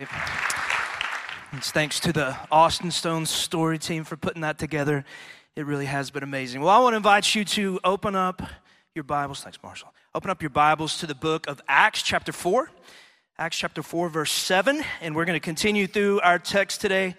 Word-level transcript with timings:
It's 0.00 1.72
thanks 1.72 1.98
to 2.00 2.12
the 2.12 2.36
Austin 2.52 2.92
Stone 2.92 3.26
story 3.26 3.80
team 3.80 4.04
for 4.04 4.16
putting 4.16 4.42
that 4.42 4.56
together. 4.56 5.04
It 5.56 5.66
really 5.66 5.86
has 5.86 6.12
been 6.12 6.22
amazing. 6.22 6.60
Well, 6.60 6.70
I 6.70 6.78
want 6.78 6.92
to 6.92 6.98
invite 6.98 7.34
you 7.34 7.44
to 7.44 7.80
open 7.82 8.14
up 8.14 8.40
your 8.94 9.02
Bibles. 9.02 9.42
Thanks, 9.42 9.58
Marshall. 9.60 9.92
Open 10.14 10.30
up 10.30 10.40
your 10.40 10.50
Bibles 10.50 10.98
to 10.98 11.08
the 11.08 11.16
book 11.16 11.48
of 11.48 11.60
Acts, 11.66 12.02
chapter 12.02 12.30
4. 12.30 12.70
Acts 13.38 13.58
chapter 13.58 13.82
4, 13.82 14.08
verse 14.08 14.30
7. 14.30 14.84
And 15.00 15.16
we're 15.16 15.24
going 15.24 15.34
to 15.34 15.44
continue 15.44 15.88
through 15.88 16.20
our 16.20 16.38
text 16.38 16.80
today. 16.80 17.16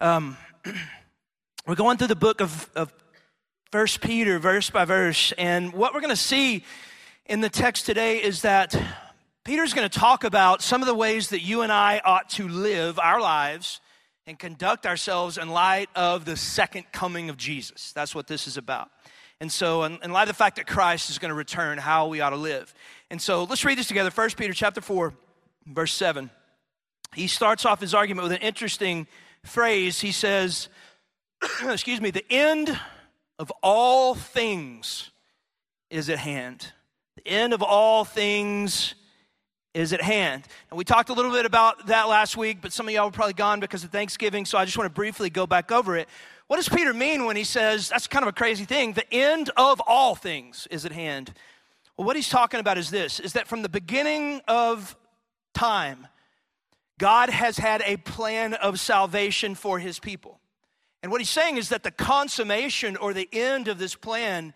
Um, 0.00 0.36
we're 1.66 1.74
going 1.74 1.96
through 1.98 2.06
the 2.06 2.14
book 2.14 2.40
of, 2.40 2.70
of 2.76 2.94
First 3.72 4.00
Peter, 4.00 4.38
verse 4.38 4.70
by 4.70 4.84
verse. 4.84 5.32
And 5.38 5.72
what 5.72 5.92
we're 5.92 6.00
going 6.00 6.10
to 6.10 6.16
see 6.16 6.64
in 7.26 7.40
the 7.40 7.50
text 7.50 7.84
today 7.84 8.22
is 8.22 8.42
that 8.42 8.80
Peter's 9.44 9.74
going 9.74 9.88
to 9.88 9.98
talk 9.98 10.22
about 10.22 10.62
some 10.62 10.82
of 10.82 10.86
the 10.86 10.94
ways 10.94 11.30
that 11.30 11.40
you 11.40 11.62
and 11.62 11.72
I 11.72 12.00
ought 12.04 12.30
to 12.30 12.46
live 12.46 13.00
our 13.00 13.20
lives 13.20 13.80
and 14.24 14.38
conduct 14.38 14.86
ourselves 14.86 15.36
in 15.36 15.48
light 15.48 15.88
of 15.96 16.24
the 16.24 16.36
second 16.36 16.84
coming 16.92 17.28
of 17.28 17.36
Jesus. 17.36 17.90
That's 17.92 18.14
what 18.14 18.28
this 18.28 18.46
is 18.46 18.56
about. 18.56 18.88
And 19.40 19.50
so, 19.50 19.82
in, 19.82 19.98
in 20.04 20.12
light 20.12 20.22
of 20.22 20.28
the 20.28 20.34
fact 20.34 20.56
that 20.56 20.68
Christ 20.68 21.10
is 21.10 21.18
going 21.18 21.30
to 21.30 21.34
return, 21.34 21.76
how 21.76 22.06
we 22.06 22.20
ought 22.20 22.30
to 22.30 22.36
live. 22.36 22.72
And 23.10 23.20
so, 23.20 23.42
let's 23.42 23.64
read 23.64 23.76
this 23.76 23.88
together. 23.88 24.10
1 24.10 24.30
Peter 24.36 24.52
chapter 24.52 24.80
4, 24.80 25.12
verse 25.66 25.92
7. 25.92 26.30
He 27.16 27.26
starts 27.26 27.64
off 27.64 27.80
his 27.80 27.94
argument 27.94 28.22
with 28.22 28.32
an 28.32 28.46
interesting 28.46 29.08
phrase. 29.44 30.00
He 30.00 30.12
says, 30.12 30.68
excuse 31.68 32.00
me, 32.00 32.12
the 32.12 32.24
end 32.30 32.78
of 33.40 33.50
all 33.60 34.14
things 34.14 35.10
is 35.90 36.08
at 36.08 36.18
hand. 36.18 36.68
The 37.16 37.26
end 37.26 37.52
of 37.52 37.60
all 37.60 38.04
things 38.04 38.94
is 39.74 39.92
at 39.92 40.02
hand. 40.02 40.44
And 40.70 40.78
we 40.78 40.84
talked 40.84 41.08
a 41.08 41.12
little 41.12 41.30
bit 41.32 41.46
about 41.46 41.86
that 41.86 42.08
last 42.08 42.36
week, 42.36 42.58
but 42.60 42.72
some 42.72 42.86
of 42.86 42.94
y'all 42.94 43.06
were 43.06 43.10
probably 43.10 43.34
gone 43.34 43.60
because 43.60 43.84
of 43.84 43.90
Thanksgiving, 43.90 44.44
so 44.44 44.58
I 44.58 44.64
just 44.64 44.76
want 44.76 44.86
to 44.86 44.94
briefly 44.94 45.30
go 45.30 45.46
back 45.46 45.72
over 45.72 45.96
it. 45.96 46.08
What 46.46 46.56
does 46.56 46.68
Peter 46.68 46.92
mean 46.92 47.24
when 47.24 47.36
he 47.36 47.44
says, 47.44 47.88
that's 47.88 48.06
kind 48.06 48.22
of 48.22 48.28
a 48.28 48.32
crazy 48.32 48.64
thing, 48.64 48.92
the 48.92 49.10
end 49.12 49.50
of 49.56 49.80
all 49.86 50.14
things 50.14 50.68
is 50.70 50.84
at 50.84 50.92
hand? 50.92 51.32
Well, 51.96 52.06
what 52.06 52.16
he's 52.16 52.28
talking 52.28 52.60
about 52.60 52.78
is 52.78 52.90
this 52.90 53.20
is 53.20 53.34
that 53.34 53.48
from 53.48 53.62
the 53.62 53.68
beginning 53.68 54.40
of 54.48 54.96
time, 55.54 56.06
God 56.98 57.30
has 57.30 57.56
had 57.56 57.82
a 57.86 57.96
plan 57.96 58.54
of 58.54 58.78
salvation 58.78 59.54
for 59.54 59.78
his 59.78 59.98
people. 59.98 60.38
And 61.02 61.10
what 61.10 61.20
he's 61.20 61.30
saying 61.30 61.56
is 61.56 61.70
that 61.70 61.82
the 61.82 61.90
consummation 61.90 62.96
or 62.96 63.12
the 63.12 63.28
end 63.32 63.68
of 63.68 63.78
this 63.78 63.94
plan 63.94 64.54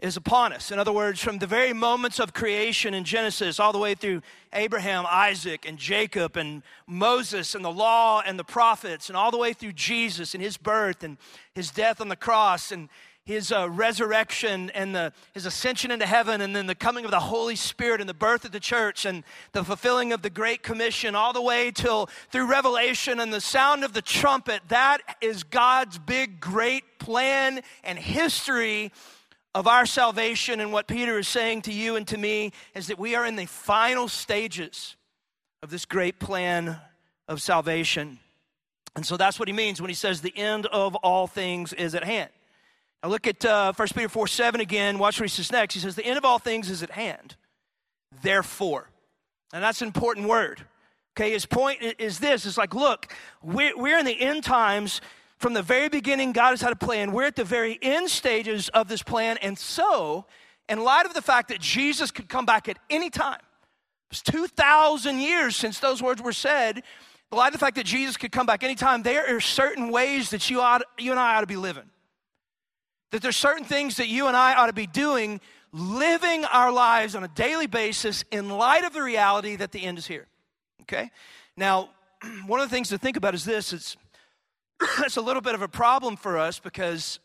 is 0.00 0.16
upon 0.16 0.52
us. 0.52 0.70
In 0.70 0.78
other 0.78 0.92
words, 0.92 1.20
from 1.20 1.38
the 1.38 1.46
very 1.46 1.72
moments 1.72 2.18
of 2.18 2.32
creation 2.32 2.94
in 2.94 3.04
Genesis, 3.04 3.60
all 3.60 3.72
the 3.72 3.78
way 3.78 3.94
through 3.94 4.22
Abraham, 4.52 5.04
Isaac, 5.06 5.66
and 5.68 5.78
Jacob, 5.78 6.36
and 6.36 6.62
Moses, 6.86 7.54
and 7.54 7.64
the 7.64 7.72
law, 7.72 8.22
and 8.24 8.38
the 8.38 8.44
prophets, 8.44 9.08
and 9.08 9.16
all 9.16 9.30
the 9.30 9.36
way 9.38 9.52
through 9.52 9.72
Jesus 9.72 10.34
and 10.34 10.42
his 10.42 10.56
birth, 10.56 11.04
and 11.04 11.18
his 11.54 11.70
death 11.70 12.00
on 12.00 12.08
the 12.08 12.16
cross, 12.16 12.72
and 12.72 12.88
his 13.24 13.52
uh, 13.52 13.68
resurrection, 13.68 14.70
and 14.70 14.94
the, 14.94 15.12
his 15.34 15.44
ascension 15.44 15.90
into 15.90 16.06
heaven, 16.06 16.40
and 16.40 16.56
then 16.56 16.66
the 16.66 16.74
coming 16.74 17.04
of 17.04 17.10
the 17.10 17.20
Holy 17.20 17.54
Spirit, 17.54 18.00
and 18.00 18.08
the 18.08 18.14
birth 18.14 18.46
of 18.46 18.52
the 18.52 18.58
church, 18.58 19.04
and 19.04 19.22
the 19.52 19.62
fulfilling 19.62 20.14
of 20.14 20.22
the 20.22 20.30
Great 20.30 20.62
Commission, 20.62 21.14
all 21.14 21.34
the 21.34 21.42
way 21.42 21.70
till 21.70 22.08
through 22.32 22.46
Revelation 22.46 23.20
and 23.20 23.32
the 23.32 23.40
sound 23.40 23.84
of 23.84 23.92
the 23.92 24.02
trumpet. 24.02 24.62
That 24.68 25.00
is 25.20 25.44
God's 25.44 25.98
big, 25.98 26.40
great 26.40 26.98
plan 26.98 27.60
and 27.84 27.98
history 27.98 28.90
of 29.54 29.66
our 29.66 29.86
salvation 29.86 30.60
and 30.60 30.72
what 30.72 30.86
Peter 30.86 31.18
is 31.18 31.28
saying 31.28 31.62
to 31.62 31.72
you 31.72 31.96
and 31.96 32.06
to 32.08 32.16
me 32.16 32.52
is 32.74 32.86
that 32.86 32.98
we 32.98 33.14
are 33.14 33.26
in 33.26 33.36
the 33.36 33.46
final 33.46 34.08
stages 34.08 34.96
of 35.62 35.70
this 35.70 35.84
great 35.84 36.18
plan 36.18 36.78
of 37.28 37.42
salvation. 37.42 38.18
And 38.96 39.04
so 39.04 39.16
that's 39.16 39.38
what 39.38 39.48
he 39.48 39.54
means 39.54 39.80
when 39.80 39.88
he 39.88 39.94
says 39.94 40.20
the 40.20 40.36
end 40.36 40.66
of 40.66 40.94
all 40.96 41.26
things 41.26 41.72
is 41.72 41.94
at 41.94 42.04
hand. 42.04 42.30
Now 43.02 43.08
look 43.08 43.26
at 43.26 43.44
uh, 43.44 43.72
1 43.72 43.88
Peter 43.94 44.08
4 44.08 44.26
7 44.26 44.60
again. 44.60 44.98
Watch 44.98 45.18
what 45.18 45.28
he 45.28 45.34
says 45.34 45.50
next. 45.50 45.74
He 45.74 45.80
says, 45.80 45.94
The 45.94 46.04
end 46.04 46.18
of 46.18 46.24
all 46.24 46.38
things 46.38 46.68
is 46.68 46.82
at 46.82 46.90
hand. 46.90 47.36
Therefore. 48.22 48.88
And 49.52 49.62
that's 49.62 49.80
an 49.80 49.88
important 49.88 50.28
word. 50.28 50.64
Okay, 51.16 51.32
his 51.32 51.44
point 51.44 51.82
is 51.98 52.20
this 52.20 52.46
it's 52.46 52.56
like, 52.56 52.74
look, 52.74 53.12
we're, 53.42 53.76
we're 53.76 53.98
in 53.98 54.06
the 54.06 54.20
end 54.20 54.44
times 54.44 55.00
from 55.40 55.54
the 55.54 55.62
very 55.62 55.88
beginning, 55.88 56.32
God 56.32 56.50
has 56.50 56.60
had 56.60 56.70
a 56.70 56.76
plan. 56.76 57.12
We're 57.12 57.24
at 57.24 57.34
the 57.34 57.44
very 57.44 57.78
end 57.80 58.10
stages 58.10 58.68
of 58.68 58.88
this 58.88 59.02
plan. 59.02 59.38
And 59.38 59.58
so, 59.58 60.26
in 60.68 60.84
light 60.84 61.06
of 61.06 61.14
the 61.14 61.22
fact 61.22 61.48
that 61.48 61.60
Jesus 61.60 62.10
could 62.10 62.28
come 62.28 62.44
back 62.44 62.68
at 62.68 62.78
any 62.90 63.08
time, 63.08 63.40
it's 64.10 64.20
2,000 64.20 65.18
years 65.18 65.56
since 65.56 65.78
those 65.80 66.02
words 66.02 66.20
were 66.20 66.34
said. 66.34 66.82
In 67.32 67.38
light 67.38 67.48
of 67.48 67.52
the 67.54 67.58
fact 67.58 67.76
that 67.76 67.86
Jesus 67.86 68.18
could 68.18 68.32
come 68.32 68.44
back 68.44 68.62
anytime, 68.62 69.02
there 69.02 69.34
are 69.34 69.40
certain 69.40 69.90
ways 69.90 70.28
that 70.30 70.50
you, 70.50 70.60
ought, 70.60 70.82
you 70.98 71.10
and 71.10 71.18
I 71.18 71.36
ought 71.36 71.40
to 71.40 71.46
be 71.46 71.56
living. 71.56 71.88
That 73.10 73.22
there's 73.22 73.36
certain 73.36 73.64
things 73.64 73.96
that 73.96 74.08
you 74.08 74.26
and 74.26 74.36
I 74.36 74.54
ought 74.56 74.66
to 74.66 74.74
be 74.74 74.86
doing, 74.86 75.40
living 75.72 76.44
our 76.44 76.70
lives 76.70 77.14
on 77.14 77.24
a 77.24 77.28
daily 77.28 77.66
basis 77.66 78.24
in 78.30 78.50
light 78.50 78.84
of 78.84 78.92
the 78.92 79.02
reality 79.02 79.56
that 79.56 79.72
the 79.72 79.84
end 79.84 79.96
is 79.96 80.06
here. 80.06 80.26
Okay? 80.82 81.10
Now, 81.56 81.88
one 82.46 82.60
of 82.60 82.68
the 82.68 82.74
things 82.74 82.90
to 82.90 82.98
think 82.98 83.16
about 83.16 83.34
is 83.34 83.46
this: 83.46 83.72
it's 83.72 83.96
that's 84.98 85.16
a 85.16 85.20
little 85.20 85.42
bit 85.42 85.54
of 85.54 85.62
a 85.62 85.68
problem 85.68 86.16
for 86.16 86.38
us 86.38 86.58
because 86.58 87.20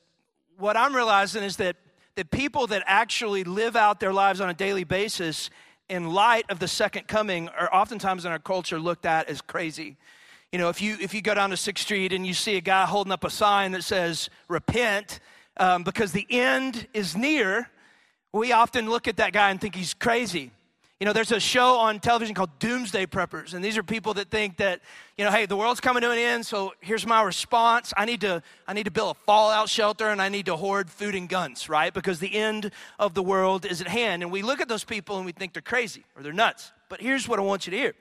what 0.58 0.76
I'm 0.76 0.96
realizing 0.96 1.44
is 1.44 1.58
that 1.58 1.78
the 2.16 2.26
people 2.26 2.68
that 2.68 2.84
actually 2.86 3.44
live 3.44 3.76
out 3.76 4.00
their 4.00 4.14
lives 4.14 4.42
on 4.42 4.50
a 4.50 4.54
daily 4.54 4.84
basis 4.84 5.50
in 5.90 6.10
light 6.12 6.46
of 6.50 6.60
the 6.60 6.68
second 6.68 7.08
coming 7.08 7.50
are 7.50 7.74
oftentimes 7.74 8.26
in 8.26 8.32
our 8.32 8.40
culture 8.40 8.80
looked 8.80 9.06
at 9.06 9.30
as 9.30 9.42
crazy. 9.42 9.98
You 10.52 10.60
know, 10.60 10.70
if 10.70 10.82
you 10.82 10.98
if 11.00 11.14
you 11.14 11.22
go 11.22 11.34
down 11.34 11.50
to 11.50 11.58
Sixth 11.58 11.84
Street 11.84 12.14
and 12.14 12.26
you 12.26 12.34
see 12.34 12.56
a 12.56 12.62
guy 12.62 12.86
holding 12.86 13.12
up 13.12 13.24
a 13.24 13.30
sign 13.30 13.72
that 13.74 13.84
says 13.84 14.30
"Repent," 14.48 15.20
um, 15.58 15.84
because 15.84 16.12
the 16.12 16.26
end 16.30 16.88
is 16.94 17.16
near, 17.16 17.70
we 18.32 18.54
often 18.54 18.90
look 18.90 19.08
at 19.08 19.18
that 19.18 19.34
guy 19.34 19.50
and 19.50 19.60
think 19.60 19.76
he's 19.76 19.94
crazy. 19.94 20.52
You 21.00 21.06
know, 21.06 21.12
there's 21.12 21.34
a 21.34 21.42
show 21.42 21.76
on 21.76 22.00
television 22.00 22.34
called 22.34 22.58
Doomsday 22.60 23.08
Preppers, 23.08 23.54
and 23.54 23.62
these 23.62 23.78
are 23.78 23.84
people 23.84 24.14
that 24.14 24.30
think 24.30 24.56
that, 24.58 24.80
you 25.18 25.26
know, 25.26 25.32
hey, 25.32 25.46
the 25.46 25.58
world's 25.58 25.82
coming 25.82 26.02
to 26.02 26.10
an 26.10 26.18
end, 26.18 26.46
so 26.46 26.72
here's 26.80 27.06
my 27.06 27.22
response. 27.22 27.94
I 27.98 28.06
need 28.06 28.22
to, 28.22 28.42
I 28.66 28.72
need 28.72 28.86
to 28.86 28.92
build 28.92 29.18
a 29.18 29.20
fallout 29.26 29.68
shelter 29.68 30.08
and 30.08 30.22
I 30.22 30.30
need 30.30 30.46
to 30.46 30.56
hoard 30.56 30.90
food 30.90 31.14
and 31.14 31.28
guns, 31.28 31.68
right? 31.68 31.94
Because 31.94 32.20
the 32.20 32.34
end 32.34 32.72
of 32.98 33.14
the 33.14 33.22
world 33.22 33.66
is 33.66 33.82
at 33.82 33.90
hand. 33.90 34.24
And 34.24 34.32
we 34.32 34.42
look 34.42 34.62
at 34.62 34.70
those 34.70 34.86
people 34.86 35.18
and 35.18 35.26
we 35.26 35.34
think 35.34 35.52
they're 35.52 35.62
crazy 35.62 36.06
or 36.16 36.24
they're 36.24 36.32
nuts. 36.32 36.72
But 36.88 37.02
here's 37.02 37.28
what 37.28 37.40
I 37.40 37.42
want 37.42 37.68
you 37.68 37.72
to 37.72 37.78
hear. 37.78 37.94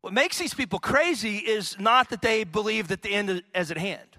What 0.00 0.14
makes 0.14 0.38
these 0.38 0.54
people 0.54 0.78
crazy 0.78 1.36
is 1.36 1.78
not 1.78 2.08
that 2.08 2.22
they 2.22 2.44
believe 2.44 2.88
that 2.88 3.02
the 3.02 3.10
end 3.10 3.42
is 3.54 3.70
at 3.70 3.76
hand. 3.76 4.16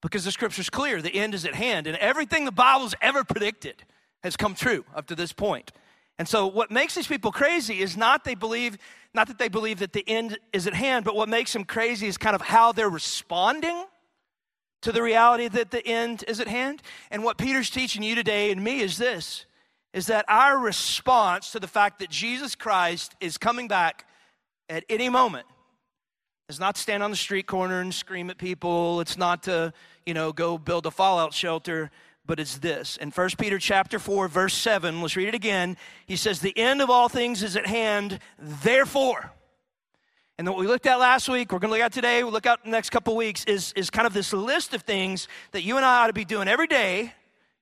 Because 0.00 0.24
the 0.24 0.32
scripture's 0.32 0.70
clear, 0.70 1.02
the 1.02 1.14
end 1.14 1.34
is 1.34 1.44
at 1.44 1.54
hand, 1.54 1.86
and 1.86 1.98
everything 1.98 2.46
the 2.46 2.52
Bible's 2.52 2.94
ever 3.02 3.24
predicted 3.24 3.82
has 4.22 4.38
come 4.38 4.54
true 4.54 4.86
up 4.94 5.06
to 5.08 5.14
this 5.14 5.34
point. 5.34 5.72
And 6.18 6.28
so 6.28 6.46
what 6.46 6.70
makes 6.70 6.94
these 6.94 7.06
people 7.06 7.32
crazy 7.32 7.80
is 7.80 7.96
not 7.96 8.24
they 8.24 8.34
believe 8.34 8.76
not 9.12 9.26
that 9.28 9.38
they 9.38 9.48
believe 9.48 9.80
that 9.80 9.92
the 9.92 10.08
end 10.08 10.38
is 10.52 10.66
at 10.66 10.74
hand, 10.74 11.04
but 11.04 11.16
what 11.16 11.28
makes 11.28 11.52
them 11.52 11.64
crazy 11.64 12.06
is 12.06 12.16
kind 12.16 12.36
of 12.36 12.42
how 12.42 12.72
they're 12.72 12.88
responding 12.88 13.84
to 14.82 14.92
the 14.92 15.02
reality 15.02 15.48
that 15.48 15.70
the 15.70 15.84
end 15.86 16.24
is 16.28 16.40
at 16.40 16.46
hand. 16.46 16.80
And 17.10 17.24
what 17.24 17.36
Peter's 17.36 17.70
teaching 17.70 18.02
you 18.02 18.14
today 18.14 18.50
and 18.50 18.62
me 18.62 18.80
is 18.80 18.96
this 18.98 19.46
is 19.92 20.06
that 20.06 20.24
our 20.28 20.56
response 20.56 21.50
to 21.50 21.58
the 21.58 21.66
fact 21.66 21.98
that 21.98 22.08
Jesus 22.08 22.54
Christ 22.54 23.16
is 23.20 23.36
coming 23.36 23.66
back 23.66 24.06
at 24.68 24.84
any 24.88 25.08
moment 25.08 25.46
is 26.48 26.60
not 26.60 26.76
to 26.76 26.80
stand 26.80 27.02
on 27.02 27.10
the 27.10 27.16
street 27.16 27.46
corner 27.46 27.80
and 27.80 27.92
scream 27.92 28.30
at 28.30 28.38
people. 28.38 29.00
It's 29.00 29.18
not 29.18 29.42
to, 29.44 29.72
you 30.06 30.14
know, 30.14 30.32
go 30.32 30.58
build 30.58 30.86
a 30.86 30.92
fallout 30.92 31.34
shelter 31.34 31.90
but 32.30 32.38
it's 32.38 32.58
this. 32.58 32.96
In 32.98 33.10
1 33.10 33.30
Peter 33.38 33.58
chapter 33.58 33.98
4 33.98 34.28
verse 34.28 34.54
7, 34.54 35.02
let's 35.02 35.16
read 35.16 35.26
it 35.26 35.34
again. 35.34 35.76
He 36.06 36.14
says 36.14 36.38
the 36.38 36.56
end 36.56 36.80
of 36.80 36.88
all 36.88 37.08
things 37.08 37.42
is 37.42 37.56
at 37.56 37.66
hand, 37.66 38.20
therefore. 38.38 39.32
And 40.38 40.48
what 40.48 40.56
we 40.56 40.68
looked 40.68 40.86
at 40.86 41.00
last 41.00 41.28
week, 41.28 41.50
we're 41.50 41.58
going 41.58 41.70
to 41.70 41.76
look 41.76 41.84
at 41.84 41.92
today, 41.92 42.22
we'll 42.22 42.32
look 42.32 42.46
at 42.46 42.62
the 42.62 42.70
next 42.70 42.90
couple 42.90 43.16
weeks 43.16 43.42
is 43.46 43.72
is 43.74 43.90
kind 43.90 44.06
of 44.06 44.14
this 44.14 44.32
list 44.32 44.74
of 44.74 44.82
things 44.82 45.26
that 45.50 45.62
you 45.62 45.76
and 45.76 45.84
I 45.84 46.04
ought 46.04 46.06
to 46.06 46.12
be 46.12 46.24
doing 46.24 46.46
every 46.46 46.68
day 46.68 47.12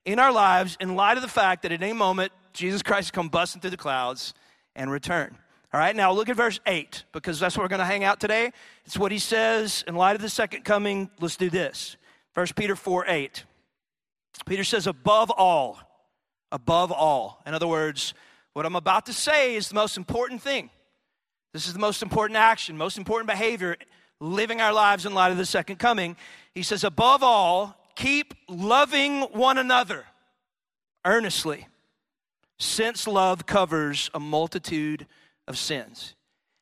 in 0.04 0.18
our 0.18 0.30
lives 0.30 0.76
in 0.80 0.96
light 0.96 1.16
of 1.16 1.22
the 1.22 1.30
fact 1.30 1.62
that 1.62 1.72
at 1.72 1.82
any 1.82 1.94
moment 1.94 2.30
Jesus 2.52 2.82
Christ 2.82 3.14
come 3.14 3.30
busting 3.30 3.62
through 3.62 3.70
the 3.70 3.78
clouds 3.78 4.34
and 4.76 4.90
return. 4.90 5.34
All 5.72 5.80
right, 5.80 5.96
now 5.96 6.12
look 6.12 6.28
at 6.28 6.36
verse 6.36 6.60
8 6.66 7.04
because 7.12 7.40
that's 7.40 7.56
where 7.56 7.64
we're 7.64 7.68
going 7.68 7.78
to 7.78 7.86
hang 7.86 8.04
out 8.04 8.20
today. 8.20 8.52
It's 8.84 8.98
what 8.98 9.12
he 9.12 9.18
says 9.18 9.82
in 9.88 9.94
light 9.94 10.14
of 10.14 10.20
the 10.20 10.28
second 10.28 10.66
coming. 10.66 11.08
Let's 11.18 11.36
do 11.36 11.48
this. 11.48 11.96
1 12.34 12.48
Peter 12.54 12.76
4 12.76 13.06
8. 13.08 13.44
Peter 14.44 14.64
says, 14.64 14.86
above 14.86 15.30
all, 15.30 15.78
above 16.52 16.92
all. 16.92 17.42
In 17.46 17.54
other 17.54 17.66
words, 17.66 18.14
what 18.52 18.66
I'm 18.66 18.76
about 18.76 19.06
to 19.06 19.12
say 19.12 19.54
is 19.54 19.68
the 19.68 19.74
most 19.74 19.96
important 19.96 20.42
thing. 20.42 20.70
This 21.52 21.66
is 21.66 21.72
the 21.72 21.78
most 21.78 22.02
important 22.02 22.36
action, 22.36 22.76
most 22.76 22.98
important 22.98 23.28
behavior, 23.28 23.76
living 24.20 24.60
our 24.60 24.72
lives 24.72 25.06
in 25.06 25.14
light 25.14 25.32
of 25.32 25.38
the 25.38 25.46
second 25.46 25.76
coming. 25.76 26.16
He 26.54 26.62
says, 26.62 26.84
above 26.84 27.22
all, 27.22 27.76
keep 27.94 28.34
loving 28.48 29.22
one 29.22 29.58
another 29.58 30.04
earnestly, 31.04 31.66
since 32.58 33.06
love 33.06 33.46
covers 33.46 34.10
a 34.12 34.20
multitude 34.20 35.06
of 35.46 35.56
sins. 35.56 36.14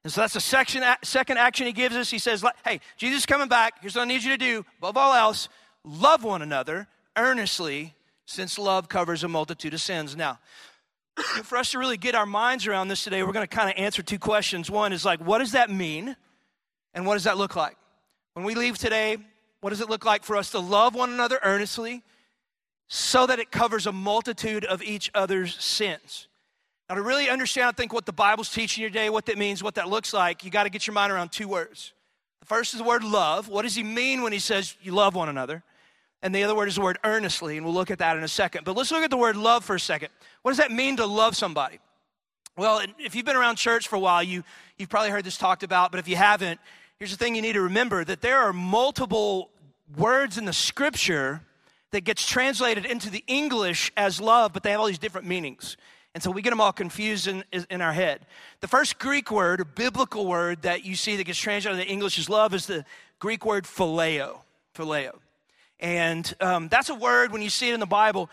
And 0.05 0.12
so 0.12 0.20
that's 0.20 0.34
the 0.34 0.40
section, 0.40 0.84
second 1.02 1.38
action 1.38 1.67
he 1.67 1.72
gives 1.72 1.96
us. 1.96 2.11
He 2.11 2.20
says, 2.20 2.44
Hey, 2.64 2.81
Jesus 2.96 3.20
is 3.20 3.26
coming 3.26 3.49
back. 3.49 3.81
Here's 3.81 3.96
what 3.96 4.02
I 4.02 4.05
need 4.05 4.22
you 4.22 4.31
to 4.31 4.38
do. 4.38 4.64
Above 4.79 4.96
all 4.96 5.12
else, 5.12 5.49
love 5.82 6.22
one 6.22 6.43
another 6.43 6.87
earnestly, 7.17 7.95
since 8.27 8.59
love 8.59 8.89
covers 8.89 9.25
a 9.25 9.29
multitude 9.29 9.75
of 9.75 9.81
sins. 9.81 10.17
Now, 10.17 10.39
for 11.45 11.59
us 11.59 11.71
to 11.73 11.79
really 11.79 11.97
get 11.97 12.15
our 12.15 12.27
minds 12.27 12.67
around 12.67 12.89
this 12.89 13.05
today, 13.05 13.23
we're 13.23 13.33
going 13.33 13.47
to 13.47 13.57
kind 13.57 13.71
of 13.71 13.77
answer 13.77 14.03
two 14.03 14.19
questions. 14.19 14.71
One 14.71 14.93
is 14.93 15.05
like, 15.05 15.21
what 15.21 15.39
does 15.39 15.53
that 15.53 15.71
mean? 15.71 16.17
And 16.95 17.07
what 17.07 17.15
does 17.15 17.25
that 17.25 17.39
look 17.39 17.57
like? 17.57 17.77
When 18.35 18.45
we 18.45 18.55
leave 18.55 18.79
today, 18.79 19.17
what 19.61 19.71
does 19.71 19.81
it 19.81 19.89
look 19.89 20.05
like 20.05 20.25
for 20.25 20.37
us 20.37 20.51
to 20.51 20.59
love 20.59 20.95
one 20.95 21.11
another 21.11 21.39
earnestly 21.43 22.03
so 22.89 23.27
that 23.27 23.39
it 23.39 23.51
covers 23.51 23.87
a 23.87 23.93
multitude 23.93 24.65
of 24.65 24.83
each 24.83 25.11
other's 25.15 25.63
sins? 25.63 26.29
Now, 26.89 26.95
to 26.95 27.03
really 27.03 27.29
understand, 27.29 27.69
I 27.69 27.73
think, 27.73 27.93
what 27.93 28.07
the 28.07 28.13
Bible's 28.13 28.51
teaching 28.51 28.83
you 28.83 28.89
today, 28.89 29.11
what 29.11 29.27
that 29.27 29.39
means, 29.39 29.63
what 29.63 29.75
that 29.75 29.89
looks 29.89 30.13
like, 30.13 30.45
you 30.45 30.51
got 30.51 30.65
to 30.65 30.71
get 30.71 30.87
your 30.87 30.95
mind 30.95 31.11
around 31.11 31.33
two 31.33 31.49
words. 31.49 31.93
The 32.41 32.47
first 32.47 32.75
is 32.75 32.79
the 32.79 32.85
word 32.85 33.03
love. 33.03 33.49
What 33.49 33.63
does 33.63 33.75
he 33.75 33.83
mean 33.83 34.23
when 34.23 34.33
he 34.33 34.39
says 34.39 34.77
you 34.81 34.93
love 34.93 35.15
one 35.15 35.29
another? 35.29 35.65
And 36.26 36.34
the 36.34 36.43
other 36.43 36.56
word 36.56 36.67
is 36.67 36.75
the 36.75 36.81
word 36.81 36.99
earnestly, 37.05 37.56
and 37.56 37.64
we'll 37.64 37.73
look 37.73 37.93
at 37.93 38.00
that 38.00 38.17
in 38.17 38.25
a 38.25 38.28
second. 38.28 38.64
But 38.64 38.76
let's 38.76 38.90
look 38.90 39.05
at 39.05 39.11
the 39.11 39.17
word 39.17 39.37
love 39.37 39.64
for 39.64 39.76
a 39.76 39.81
second. 39.81 40.08
What 40.43 40.50
does 40.50 40.58
that 40.58 40.73
mean 40.73 40.96
to 40.96 41.06
love 41.06 41.37
somebody? 41.37 41.78
Well, 42.56 42.82
if 42.99 43.14
you've 43.14 43.25
been 43.25 43.37
around 43.37 43.55
church 43.58 43.87
for 43.87 43.94
a 43.94 44.00
while, 44.00 44.25
you, 44.25 44.43
you've 44.76 44.88
probably 44.88 45.11
heard 45.11 45.23
this 45.23 45.38
talked 45.38 45.62
about, 45.62 45.93
but 45.93 46.00
if 46.00 46.08
you 46.08 46.17
haven't, 46.17 46.58
here's 46.99 47.12
the 47.12 47.17
thing 47.17 47.37
you 47.37 47.43
need 47.43 47.52
to 47.52 47.61
remember 47.61 48.05
that 48.05 48.23
there 48.23 48.38
are 48.38 48.52
multiple 48.52 49.50
words 49.96 50.37
in 50.37 50.46
the 50.46 50.52
scripture 50.52 51.43
that 51.93 52.00
gets 52.00 52.26
translated 52.26 52.87
into 52.87 53.08
the 53.08 53.22
English 53.29 53.93
as 53.96 54.20
love, 54.20 54.52
but 54.52 54.64
they 54.64 54.72
have 54.72 54.81
all 54.81 54.87
these 54.87 54.99
different 54.99 55.29
meanings. 55.29 55.76
And 56.12 56.20
so 56.20 56.32
we 56.32 56.43
get 56.43 56.50
them 56.50 56.61
all 56.61 56.72
confused 56.72 57.29
in, 57.29 57.44
in 57.70 57.81
our 57.81 57.93
head. 57.93 58.26
The 58.62 58.69
first 58.69 58.99
Greek 58.99 59.31
word, 59.31 59.61
or 59.61 59.64
biblical 59.64 60.26
word 60.26 60.62
that 60.62 60.84
you 60.84 60.96
see 60.96 61.14
that 61.19 61.25
gets 61.25 61.38
translated 61.38 61.79
into 61.79 61.88
English 61.88 62.19
as 62.19 62.29
love 62.29 62.52
is 62.52 62.67
the 62.67 62.84
Greek 63.20 63.46
word 63.46 63.62
phileo. 63.62 64.40
Phileo. 64.76 65.20
And 65.81 66.32
um, 66.40 66.69
that's 66.69 66.88
a 66.88 66.94
word, 66.94 67.32
when 67.32 67.43
you 67.43 67.50
see 67.50 67.69
it 67.69 67.75
in 67.75 67.81
the 67.81 67.87
Bible, 67.87 68.31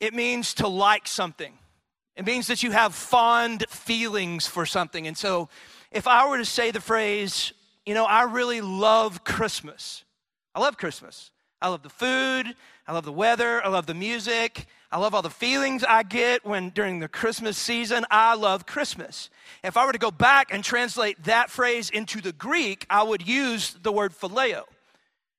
it 0.00 0.14
means 0.14 0.54
to 0.54 0.68
like 0.68 1.06
something. 1.06 1.52
It 2.16 2.26
means 2.26 2.46
that 2.48 2.62
you 2.62 2.70
have 2.72 2.94
fond 2.94 3.64
feelings 3.68 4.46
for 4.46 4.66
something. 4.66 5.06
And 5.06 5.16
so 5.16 5.48
if 5.92 6.06
I 6.06 6.28
were 6.28 6.38
to 6.38 6.44
say 6.44 6.70
the 6.70 6.80
phrase, 6.80 7.52
you 7.86 7.94
know, 7.94 8.04
I 8.04 8.22
really 8.24 8.60
love 8.60 9.24
Christmas, 9.24 10.04
I 10.54 10.60
love 10.60 10.76
Christmas. 10.76 11.30
I 11.60 11.68
love 11.70 11.82
the 11.82 11.88
food, 11.88 12.54
I 12.86 12.92
love 12.92 13.04
the 13.04 13.12
weather, 13.12 13.64
I 13.64 13.68
love 13.68 13.86
the 13.86 13.94
music, 13.94 14.66
I 14.92 14.98
love 14.98 15.12
all 15.12 15.22
the 15.22 15.28
feelings 15.28 15.82
I 15.82 16.04
get 16.04 16.46
when 16.46 16.70
during 16.70 17.00
the 17.00 17.08
Christmas 17.08 17.58
season. 17.58 18.06
I 18.12 18.36
love 18.36 18.64
Christmas. 18.64 19.28
If 19.64 19.76
I 19.76 19.84
were 19.84 19.92
to 19.92 19.98
go 19.98 20.12
back 20.12 20.54
and 20.54 20.62
translate 20.62 21.24
that 21.24 21.50
phrase 21.50 21.90
into 21.90 22.20
the 22.20 22.32
Greek, 22.32 22.86
I 22.88 23.02
would 23.02 23.26
use 23.26 23.76
the 23.82 23.90
word 23.90 24.12
phileo 24.12 24.62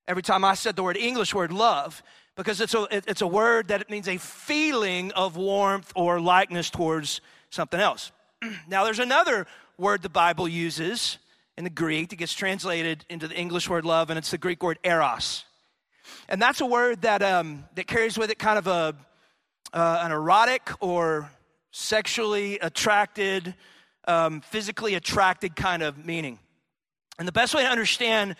every 0.10 0.24
time 0.24 0.44
I 0.44 0.56
said 0.56 0.76
the 0.76 0.82
word 0.82 0.98
English 0.98 1.36
word 1.36 1.54
love 1.54 2.02
because 2.36 2.60
it's 2.60 2.74
a, 2.74 2.88
it's 2.92 3.22
a 3.22 3.28
word 3.28 3.68
that 3.68 3.80
it 3.80 3.92
means 3.92 4.08
a 4.08 4.18
feeling 4.18 5.12
of 5.12 5.38
warmth 5.38 5.92
or 5.96 6.20
likeness 6.20 6.72
towards 6.72 7.22
something 7.52 7.80
else. 7.80 8.12
now, 8.68 8.84
there's 8.84 9.00
another 9.00 9.46
word 9.78 10.02
the 10.02 10.10
Bible 10.10 10.48
uses 10.48 11.20
in 11.58 11.64
the 11.64 11.70
Greek 11.70 12.10
that 12.10 12.16
gets 12.16 12.34
translated 12.34 13.06
into 13.08 13.28
the 13.28 13.36
English 13.36 13.70
word 13.70 13.86
love, 13.86 14.10
and 14.10 14.18
it's 14.18 14.32
the 14.32 14.38
Greek 14.38 14.64
word 14.64 14.80
eros. 14.84 15.46
And 16.28 16.42
that's 16.42 16.60
a 16.60 16.66
word 16.66 17.04
that, 17.04 17.22
um, 17.22 17.66
that 17.76 17.86
carries 17.86 18.18
with 18.18 18.32
it 18.32 18.40
kind 18.40 18.58
of 18.58 18.66
a, 18.66 18.96
uh, 19.74 20.00
an 20.02 20.12
erotic 20.12 20.72
or 20.80 21.30
sexually 21.72 22.58
attracted, 22.60 23.54
um, 24.08 24.42
physically 24.42 24.96
attracted 24.96 25.56
kind 25.56 25.84
of 25.84 26.04
meaning. 26.04 26.40
And 27.20 27.28
the 27.28 27.34
best 27.34 27.54
way 27.54 27.62
to 27.62 27.70
understand 27.70 28.38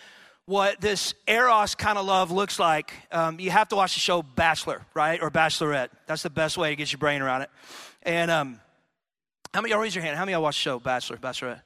what 0.50 0.80
this 0.80 1.14
eros 1.28 1.76
kind 1.76 1.96
of 1.96 2.04
love 2.04 2.32
looks 2.32 2.58
like, 2.58 2.92
um, 3.12 3.38
you 3.38 3.52
have 3.52 3.68
to 3.68 3.76
watch 3.76 3.94
the 3.94 4.00
show 4.00 4.20
Bachelor, 4.20 4.84
right? 4.94 5.22
Or 5.22 5.30
Bachelorette. 5.30 5.90
That's 6.06 6.24
the 6.24 6.30
best 6.30 6.58
way 6.58 6.70
to 6.70 6.76
get 6.76 6.90
your 6.90 6.98
brain 6.98 7.22
around 7.22 7.42
it. 7.42 7.50
And 8.02 8.32
um, 8.32 8.60
how 9.54 9.60
many 9.60 9.70
y'all 9.70 9.80
raise 9.80 9.94
your 9.94 10.02
hand? 10.02 10.16
How 10.16 10.22
many 10.22 10.32
y'all 10.32 10.42
watch 10.42 10.56
the 10.56 10.62
show 10.62 10.80
Bachelor, 10.80 11.18
Bachelorette? 11.18 11.62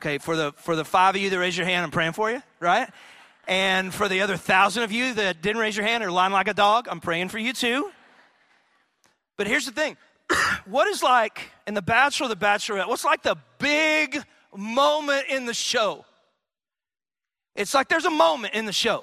Okay, 0.00 0.18
for 0.18 0.36
the 0.36 0.52
for 0.56 0.76
the 0.76 0.84
five 0.84 1.16
of 1.16 1.20
you 1.20 1.30
that 1.30 1.38
raise 1.40 1.56
your 1.56 1.66
hand, 1.66 1.82
I'm 1.82 1.90
praying 1.90 2.12
for 2.12 2.30
you, 2.30 2.40
right? 2.60 2.88
And 3.48 3.92
for 3.92 4.08
the 4.08 4.20
other 4.20 4.36
thousand 4.36 4.84
of 4.84 4.92
you 4.92 5.14
that 5.14 5.42
didn't 5.42 5.60
raise 5.60 5.76
your 5.76 5.84
hand 5.84 6.04
or 6.04 6.12
lying 6.12 6.32
like 6.32 6.46
a 6.46 6.54
dog, 6.54 6.86
I'm 6.88 7.00
praying 7.00 7.30
for 7.30 7.38
you 7.38 7.52
too. 7.52 7.90
But 9.36 9.48
here's 9.48 9.66
the 9.66 9.72
thing: 9.72 9.96
what 10.66 10.86
is 10.86 11.02
like 11.02 11.50
in 11.66 11.74
the 11.74 11.82
Bachelor, 11.82 12.28
the 12.28 12.36
Bachelorette? 12.36 12.86
What's 12.86 13.04
like 13.04 13.24
the 13.24 13.36
big 13.58 14.22
moment 14.54 15.24
in 15.28 15.44
the 15.44 15.54
show? 15.54 16.04
It's 17.58 17.74
like 17.74 17.88
there's 17.88 18.04
a 18.04 18.10
moment 18.10 18.54
in 18.54 18.66
the 18.66 18.72
show. 18.72 19.02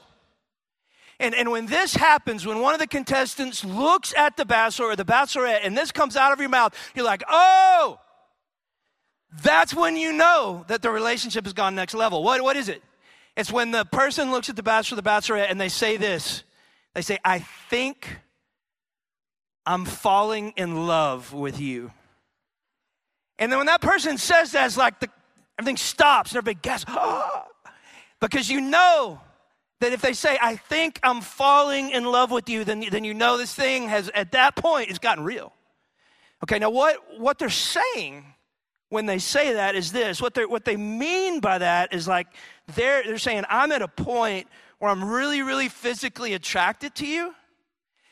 And, 1.19 1.35
and 1.35 1.51
when 1.51 1.65
this 1.65 1.93
happens, 1.93 2.45
when 2.45 2.59
one 2.59 2.73
of 2.73 2.79
the 2.79 2.87
contestants 2.87 3.65
looks 3.65 4.13
at 4.15 4.37
the 4.37 4.45
bachelor 4.45 4.87
or 4.87 4.95
the 4.95 5.05
bachelorette 5.05 5.59
and 5.63 5.77
this 5.77 5.91
comes 5.91 6.15
out 6.15 6.31
of 6.31 6.39
your 6.39 6.47
mouth, 6.47 6.73
you're 6.95 7.05
like, 7.05 7.21
oh, 7.29 7.99
that's 9.43 9.73
when 9.73 9.97
you 9.97 10.13
know 10.13 10.63
that 10.69 10.81
the 10.81 10.89
relationship 10.89 11.43
has 11.43 11.51
gone 11.51 11.75
next 11.75 11.93
level. 11.93 12.23
What, 12.23 12.41
what 12.41 12.55
is 12.55 12.69
it? 12.69 12.81
It's 13.35 13.51
when 13.51 13.71
the 13.71 13.83
person 13.83 14.31
looks 14.31 14.49
at 14.49 14.55
the 14.55 14.63
bachelor 14.63 14.97
or 14.97 15.01
the 15.01 15.09
bachelorette 15.09 15.51
and 15.51 15.59
they 15.59 15.69
say 15.69 15.97
this. 15.97 16.43
They 16.93 17.01
say, 17.01 17.19
I 17.25 17.39
think 17.69 18.19
I'm 19.65 19.83
falling 19.83 20.53
in 20.55 20.87
love 20.87 21.33
with 21.33 21.59
you. 21.59 21.91
And 23.37 23.51
then 23.51 23.59
when 23.59 23.67
that 23.67 23.81
person 23.81 24.17
says 24.17 24.53
that, 24.53 24.65
it's 24.65 24.77
like 24.77 25.01
the, 25.01 25.09
everything 25.59 25.75
stops 25.75 26.31
and 26.31 26.37
everybody 26.37 26.59
gasps. 26.61 26.89
Ah! 26.95 27.47
Because 28.21 28.49
you 28.49 28.61
know 28.61 29.19
that 29.81 29.93
if 29.93 30.01
they 30.01 30.13
say, 30.13 30.37
I 30.41 30.55
think 30.55 30.99
I'm 31.03 31.21
falling 31.21 31.91
in 31.91 32.05
love 32.05 32.31
with 32.31 32.49
you, 32.49 32.63
then, 32.63 32.85
then 32.89 33.03
you 33.03 33.13
know 33.13 33.37
this 33.37 33.53
thing 33.53 33.89
has, 33.89 34.09
at 34.09 34.31
that 34.31 34.55
point, 34.55 34.89
it's 34.89 34.99
gotten 34.99 35.23
real. 35.23 35.53
Okay, 36.43 36.59
now 36.59 36.69
what, 36.69 36.97
what 37.19 37.39
they're 37.39 37.49
saying 37.49 38.25
when 38.89 39.05
they 39.05 39.19
say 39.19 39.53
that 39.53 39.75
is 39.75 39.91
this 39.91 40.21
what, 40.21 40.33
they 40.35 40.45
what 40.45 40.63
they 40.63 40.77
mean 40.77 41.39
by 41.39 41.57
that 41.57 41.93
is 41.93 42.07
like 42.07 42.27
they're, 42.75 43.03
they're 43.03 43.17
saying, 43.17 43.43
I'm 43.49 43.71
at 43.71 43.81
a 43.81 43.87
point 43.87 44.47
where 44.79 44.91
I'm 44.91 45.03
really, 45.03 45.41
really 45.41 45.69
physically 45.69 46.33
attracted 46.33 46.95
to 46.95 47.07
you, 47.07 47.33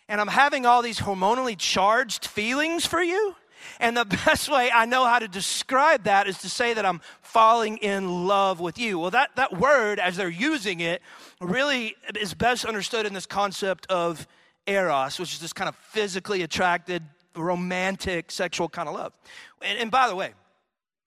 and 0.07 0.19
I'm 0.19 0.27
having 0.27 0.65
all 0.65 0.81
these 0.81 0.99
hormonally 0.99 1.57
charged 1.57 2.25
feelings 2.27 2.85
for 2.85 3.01
you. 3.01 3.35
And 3.79 3.95
the 3.95 4.05
best 4.25 4.49
way 4.49 4.69
I 4.73 4.85
know 4.85 5.05
how 5.05 5.19
to 5.19 5.27
describe 5.27 6.03
that 6.03 6.27
is 6.27 6.37
to 6.39 6.49
say 6.49 6.73
that 6.73 6.85
I'm 6.85 7.01
falling 7.21 7.77
in 7.77 8.27
love 8.27 8.59
with 8.59 8.77
you. 8.77 8.99
Well, 8.99 9.11
that, 9.11 9.35
that 9.35 9.57
word, 9.57 9.99
as 9.99 10.17
they're 10.17 10.29
using 10.29 10.79
it, 10.79 11.01
really 11.41 11.95
is 12.19 12.33
best 12.33 12.65
understood 12.65 13.05
in 13.05 13.13
this 13.13 13.25
concept 13.25 13.85
of 13.89 14.27
eros, 14.67 15.19
which 15.19 15.33
is 15.33 15.39
this 15.39 15.53
kind 15.53 15.69
of 15.69 15.75
physically 15.75 16.43
attracted, 16.43 17.03
romantic, 17.35 18.31
sexual 18.31 18.69
kind 18.69 18.87
of 18.87 18.95
love. 18.95 19.13
And, 19.61 19.79
and 19.79 19.91
by 19.91 20.07
the 20.07 20.15
way, 20.15 20.33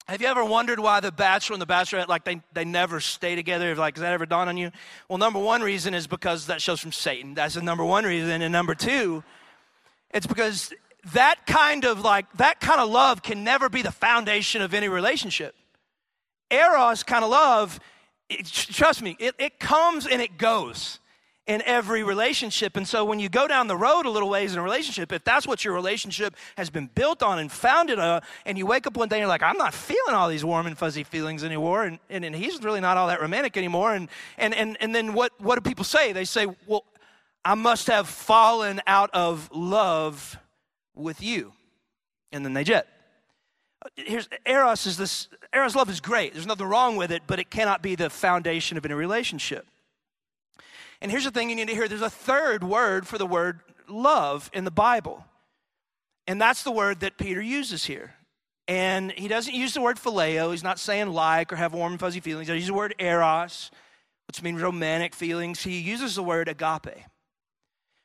have 0.08 0.22
you 0.22 0.28
ever 0.28 0.44
wondered 0.44 0.78
why 0.78 1.00
the 1.00 1.10
bachelor 1.10 1.54
and 1.54 1.62
the 1.62 1.66
bachelorette, 1.66 2.06
like 2.06 2.24
they, 2.24 2.40
they 2.52 2.64
never 2.64 3.00
stay 3.00 3.34
together? 3.34 3.74
Like, 3.74 3.96
has 3.96 4.02
that 4.02 4.12
ever 4.12 4.24
dawned 4.24 4.48
on 4.48 4.56
you? 4.56 4.70
Well, 5.08 5.18
number 5.18 5.40
one 5.40 5.62
reason 5.62 5.94
is 5.94 6.06
because 6.06 6.46
that 6.46 6.62
shows 6.62 6.78
from 6.78 6.92
Satan. 6.92 7.34
That's 7.34 7.54
the 7.54 7.62
number 7.62 7.84
one 7.84 8.04
reason. 8.04 8.40
And 8.40 8.52
number 8.52 8.76
two, 8.76 9.24
it's 10.12 10.26
because 10.26 10.72
that 11.12 11.46
kind 11.46 11.84
of 11.84 12.00
like 12.00 12.30
that 12.34 12.60
kind 12.60 12.80
of 12.80 12.88
love 12.88 13.22
can 13.22 13.44
never 13.44 13.68
be 13.68 13.82
the 13.82 13.92
foundation 13.92 14.62
of 14.62 14.74
any 14.74 14.88
relationship. 14.88 15.54
Eros 16.50 17.02
kind 17.02 17.24
of 17.24 17.30
love 17.30 17.80
it, 18.28 18.46
trust 18.46 19.02
me 19.02 19.16
it, 19.20 19.34
it 19.38 19.60
comes 19.60 20.06
and 20.06 20.20
it 20.20 20.36
goes 20.38 20.98
in 21.46 21.62
every 21.64 22.02
relationship. 22.02 22.76
And 22.76 22.88
so 22.88 23.04
when 23.04 23.20
you 23.20 23.28
go 23.28 23.46
down 23.46 23.68
the 23.68 23.76
road 23.76 24.04
a 24.04 24.10
little 24.10 24.28
ways 24.28 24.52
in 24.52 24.58
a 24.58 24.62
relationship 24.62 25.12
if 25.12 25.22
that's 25.22 25.46
what 25.46 25.64
your 25.64 25.74
relationship 25.74 26.34
has 26.56 26.70
been 26.70 26.90
built 26.92 27.22
on 27.22 27.38
and 27.38 27.50
founded 27.52 28.00
on 28.00 28.22
and 28.44 28.58
you 28.58 28.66
wake 28.66 28.86
up 28.86 28.96
one 28.96 29.08
day 29.08 29.16
and 29.16 29.20
you're 29.20 29.28
like 29.28 29.44
i'm 29.44 29.56
not 29.56 29.72
feeling 29.72 30.14
all 30.14 30.28
these 30.28 30.44
warm 30.44 30.66
and 30.66 30.76
fuzzy 30.76 31.04
feelings 31.04 31.44
anymore 31.44 31.84
and, 31.84 32.00
and, 32.10 32.24
and 32.24 32.34
he's 32.34 32.60
really 32.64 32.80
not 32.80 32.96
all 32.96 33.06
that 33.06 33.20
romantic 33.20 33.56
anymore 33.56 33.94
and, 33.94 34.08
and, 34.38 34.54
and, 34.54 34.76
and 34.80 34.92
then 34.92 35.14
what, 35.14 35.32
what 35.40 35.54
do 35.54 35.60
people 35.60 35.84
say? 35.84 36.12
They 36.12 36.24
say 36.24 36.46
well 36.66 36.84
i 37.44 37.54
must 37.54 37.86
have 37.86 38.08
fallen 38.08 38.80
out 38.88 39.10
of 39.14 39.48
love 39.52 40.36
with 40.96 41.22
you. 41.22 41.52
And 42.32 42.44
then 42.44 42.54
they 42.54 42.64
jet. 42.64 42.88
Uh, 43.84 43.88
here's 43.96 44.28
Eros 44.44 44.86
is 44.86 44.96
this 44.96 45.28
Eros 45.54 45.76
love 45.76 45.88
is 45.88 46.00
great. 46.00 46.32
There's 46.32 46.46
nothing 46.46 46.66
wrong 46.66 46.96
with 46.96 47.12
it, 47.12 47.22
but 47.26 47.38
it 47.38 47.50
cannot 47.50 47.82
be 47.82 47.94
the 47.94 48.10
foundation 48.10 48.76
of 48.76 48.84
any 48.84 48.94
relationship. 48.94 49.66
And 51.00 51.10
here's 51.10 51.24
the 51.24 51.30
thing 51.30 51.50
you 51.50 51.56
need 51.56 51.68
to 51.68 51.74
hear 51.74 51.88
there's 51.88 52.02
a 52.02 52.10
third 52.10 52.64
word 52.64 53.06
for 53.06 53.18
the 53.18 53.26
word 53.26 53.60
love 53.88 54.50
in 54.52 54.64
the 54.64 54.70
Bible. 54.70 55.24
And 56.26 56.40
that's 56.40 56.64
the 56.64 56.72
word 56.72 57.00
that 57.00 57.18
Peter 57.18 57.40
uses 57.40 57.84
here. 57.84 58.14
And 58.68 59.12
he 59.12 59.28
doesn't 59.28 59.54
use 59.54 59.74
the 59.74 59.80
word 59.80 59.96
phileo. 59.96 60.50
He's 60.50 60.64
not 60.64 60.80
saying 60.80 61.08
like 61.08 61.52
or 61.52 61.56
have 61.56 61.72
warm 61.72 61.92
and 61.92 62.00
fuzzy 62.00 62.18
feelings. 62.18 62.48
He 62.48 62.54
uses 62.54 62.68
the 62.68 62.74
word 62.74 62.96
eros, 62.98 63.70
which 64.26 64.42
means 64.42 64.60
romantic 64.60 65.14
feelings. 65.14 65.62
He 65.62 65.78
uses 65.78 66.16
the 66.16 66.22
word 66.22 66.48
agape. 66.48 67.04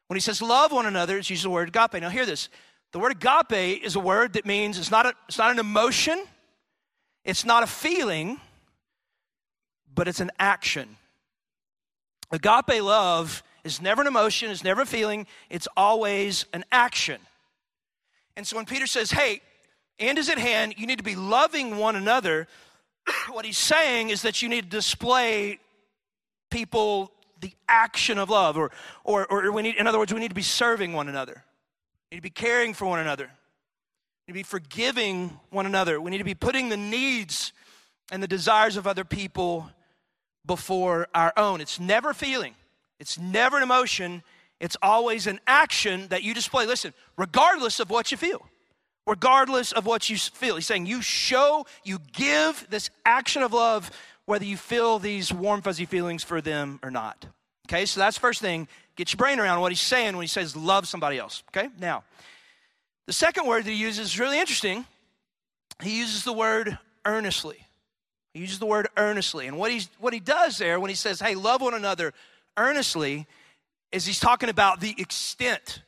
When 0.08 0.16
he 0.16 0.22
says 0.22 0.42
love 0.42 0.72
one 0.72 0.86
another, 0.86 1.18
it's 1.18 1.30
uses 1.30 1.44
the 1.44 1.50
word 1.50 1.70
agape. 1.70 2.00
Now, 2.00 2.10
hear 2.10 2.28
this 2.28 2.50
the 2.92 3.00
word 3.00 3.14
agape 3.14 3.84
is 3.84 3.96
a 3.96 4.00
word 4.00 4.34
that 4.34 4.46
means 4.46 4.78
it's 4.78 4.92
not, 4.92 5.06
a, 5.06 5.14
it's 5.28 5.38
not 5.38 5.52
an 5.52 5.60
emotion, 5.60 6.22
it's 7.24 7.46
not 7.46 7.64
a 7.64 7.68
feeling, 7.68 8.40
but 9.94 10.08
it's 10.08 10.20
an 10.20 10.32
action. 10.40 10.98
Agape 12.32 12.82
love 12.82 13.44
is 13.64 13.82
never 13.82 14.02
an 14.02 14.08
emotion, 14.08 14.52
it's 14.52 14.64
never 14.64 14.82
a 14.82 14.86
feeling, 14.86 15.26
it's 15.50 15.68
always 15.78 16.46
an 16.54 16.66
action. 16.72 17.22
And 18.36 18.46
so 18.46 18.56
when 18.56 18.66
Peter 18.66 18.88
says, 18.88 19.12
hey, 19.12 19.42
end 20.00 20.18
is 20.18 20.30
at 20.30 20.38
hand, 20.38 20.76
you 20.78 20.88
need 20.88 20.98
to 20.98 21.04
be 21.04 21.16
loving 21.16 21.78
one 21.78 21.96
another, 21.96 22.48
what 23.32 23.46
he's 23.46 23.58
saying 23.58 24.10
is 24.10 24.24
that 24.24 24.42
you 24.42 24.50
need 24.50 24.64
to 24.64 24.70
display 24.70 25.60
people 26.50 27.12
the 27.40 27.54
action 27.68 28.18
of 28.18 28.30
love, 28.30 28.58
or, 28.58 28.70
or, 29.04 29.26
or 29.32 29.52
we 29.52 29.64
need, 29.64 29.76
in 29.76 29.88
other 29.88 29.98
words, 29.98 30.14
we 30.14 30.20
need 30.20 30.30
to 30.30 30.36
be 30.36 30.42
serving 30.44 30.94
one 30.94 31.10
another. 31.10 31.44
Need 32.12 32.18
to 32.18 32.22
be 32.22 32.30
caring 32.30 32.74
for 32.74 32.86
one 32.86 33.00
another. 33.00 33.30
We 34.28 34.34
need 34.34 34.40
to 34.40 34.40
be 34.40 34.44
forgiving 34.44 35.40
one 35.50 35.66
another. 35.66 36.02
We 36.02 36.12
need 36.12 36.18
to 36.18 36.24
be 36.24 36.36
putting 36.36 36.70
the 36.70 36.78
needs 36.78 37.54
and 38.12 38.22
the 38.22 38.28
desires 38.28 38.76
of 38.76 38.86
other 38.86 39.06
people 39.06 39.72
before 40.46 41.08
our 41.16 41.32
own. 41.38 41.62
It's 41.62 41.80
never 41.80 42.14
feeling, 42.14 42.54
it's 43.00 43.18
never 43.18 43.58
an 43.58 43.64
emotion, 43.64 44.24
it's 44.60 44.76
always 44.82 45.26
an 45.26 45.40
action 45.48 46.08
that 46.10 46.22
you 46.24 46.34
display. 46.34 46.66
Listen, 46.66 46.94
regardless 47.18 47.80
of 47.80 47.90
what 47.90 48.12
you 48.12 48.18
feel, 48.18 48.46
regardless 49.08 49.72
of 49.72 49.86
what 49.86 50.10
you 50.10 50.18
feel, 50.18 50.56
he's 50.56 50.68
saying 50.68 50.86
you 50.86 51.02
show, 51.02 51.66
you 51.84 52.00
give 52.12 52.68
this 52.70 52.90
action 53.06 53.42
of 53.42 53.54
love 53.54 53.90
whether 54.26 54.46
you 54.46 54.58
feel 54.58 55.00
these 55.00 55.34
warm, 55.34 55.62
fuzzy 55.62 55.86
feelings 55.86 56.24
for 56.24 56.42
them 56.42 56.80
or 56.84 56.92
not. 56.92 57.26
Okay, 57.68 57.86
so 57.86 58.00
that's 58.00 58.18
first 58.18 58.42
thing. 58.42 58.68
Get 58.96 59.14
your 59.14 59.18
brain 59.18 59.40
around 59.40 59.62
what 59.62 59.72
he's 59.72 59.82
saying 59.82 60.16
when 60.16 60.24
he 60.24 60.28
says 60.28 60.56
love 60.56 60.88
somebody 60.88 61.18
else. 61.18 61.44
Okay, 61.50 61.70
now, 61.80 62.04
the 63.08 63.14
second 63.14 63.48
word 63.48 63.66
that 63.66 63.72
he 63.72 63.78
uses 63.78 64.14
is 64.14 64.20
really 64.20 64.40
interesting. 64.40 64.86
He 65.82 66.00
uses 66.00 66.24
the 66.24 66.34
word 66.34 66.78
earnestly. 67.06 67.66
He 68.34 68.42
uses 68.42 68.60
the 68.60 68.66
word 68.66 68.88
earnestly. 68.98 69.48
And 69.48 69.58
what, 69.58 69.72
he's, 69.72 69.90
what 70.00 70.14
he 70.14 70.20
does 70.20 70.58
there 70.58 70.80
when 70.80 70.90
he 70.90 70.96
says, 70.96 71.20
hey, 71.20 71.36
love 71.36 71.62
one 71.62 71.74
another 71.74 72.14
earnestly, 72.58 73.28
is 73.92 74.06
he's 74.06 74.20
talking 74.20 74.50
about 74.50 74.80
the 74.80 74.96
extent 74.98 75.82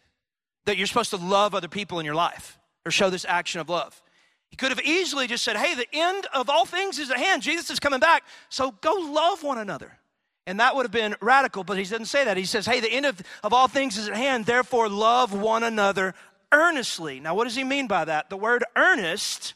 that 0.66 0.78
you're 0.78 0.88
supposed 0.88 1.12
to 1.12 1.18
love 1.18 1.54
other 1.56 1.68
people 1.68 2.00
in 2.00 2.06
your 2.06 2.16
life 2.16 2.58
or 2.86 2.92
show 2.92 3.10
this 3.10 3.26
action 3.26 3.62
of 3.62 3.70
love. 3.70 4.02
He 4.50 4.58
could 4.58 4.70
have 4.70 4.82
easily 4.82 5.28
just 5.28 5.44
said, 5.44 5.56
hey, 5.56 5.76
the 5.76 5.88
end 5.94 6.28
of 6.34 6.50
all 6.50 6.66
things 6.66 7.00
is 7.00 7.10
at 7.10 7.18
hand. 7.18 7.42
Jesus 7.42 7.70
is 7.70 7.80
coming 7.80 8.00
back, 8.00 8.24
so 8.50 8.72
go 8.82 8.94
love 8.94 9.44
one 9.44 9.58
another. 9.58 9.98
And 10.46 10.60
that 10.60 10.76
would 10.76 10.84
have 10.84 10.92
been 10.92 11.16
radical, 11.22 11.64
but 11.64 11.78
he 11.78 11.84
doesn't 11.84 12.06
say 12.06 12.26
that. 12.26 12.36
He 12.36 12.46
says, 12.46 12.66
hey, 12.66 12.80
the 12.80 12.92
end 12.92 13.06
of, 13.06 13.22
of 13.44 13.54
all 13.54 13.68
things 13.68 13.98
is 13.98 14.10
at 14.10 14.16
hand, 14.16 14.46
therefore 14.46 14.90
love 14.90 15.34
one 15.34 15.64
another 15.64 16.14
earnestly. 16.52 17.20
Now, 17.20 17.34
what 17.34 17.46
does 17.46 17.56
he 17.56 17.64
mean 17.64 17.88
by 17.88 18.06
that? 18.06 18.30
The 18.30 18.38
word 18.38 18.64
earnest 18.76 19.54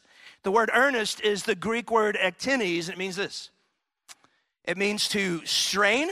the 0.48 0.52
word 0.52 0.70
earnest 0.74 1.20
is 1.20 1.44
the 1.44 1.56
Greek 1.56 1.92
word 1.92 2.16
ektenes, 2.16 2.86
and 2.86 2.92
it 2.92 2.98
means 2.98 3.18
this 3.18 3.50
it 4.64 4.78
means 4.78 5.10
to 5.10 5.46
strain 5.46 6.10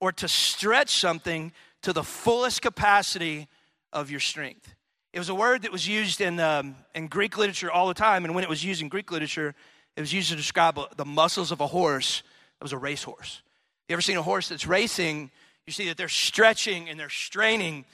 or 0.00 0.12
to 0.12 0.28
stretch 0.28 0.90
something 0.90 1.50
to 1.80 1.94
the 1.94 2.02
fullest 2.02 2.60
capacity 2.60 3.48
of 3.90 4.10
your 4.10 4.20
strength. 4.20 4.74
It 5.14 5.18
was 5.18 5.30
a 5.30 5.34
word 5.34 5.62
that 5.62 5.72
was 5.72 5.88
used 5.88 6.20
in, 6.20 6.40
um, 6.40 6.76
in 6.94 7.06
Greek 7.06 7.38
literature 7.38 7.70
all 7.70 7.88
the 7.88 7.94
time, 7.94 8.26
and 8.26 8.34
when 8.34 8.44
it 8.44 8.50
was 8.50 8.62
used 8.62 8.82
in 8.82 8.90
Greek 8.90 9.10
literature, 9.10 9.54
it 9.96 10.00
was 10.02 10.12
used 10.12 10.28
to 10.28 10.36
describe 10.36 10.78
the 10.98 11.04
muscles 11.06 11.50
of 11.50 11.62
a 11.62 11.66
horse 11.66 12.22
that 12.58 12.64
was 12.64 12.74
a 12.74 12.78
racehorse. 12.78 13.40
You 13.88 13.92
ever 13.94 14.02
seen 14.02 14.16
a 14.16 14.22
horse 14.22 14.48
that's 14.48 14.66
racing? 14.66 15.30
You 15.66 15.72
see 15.72 15.88
that 15.88 15.98
they're 15.98 16.08
stretching 16.08 16.88
and 16.88 16.98
they're 16.98 17.10
straining 17.10 17.84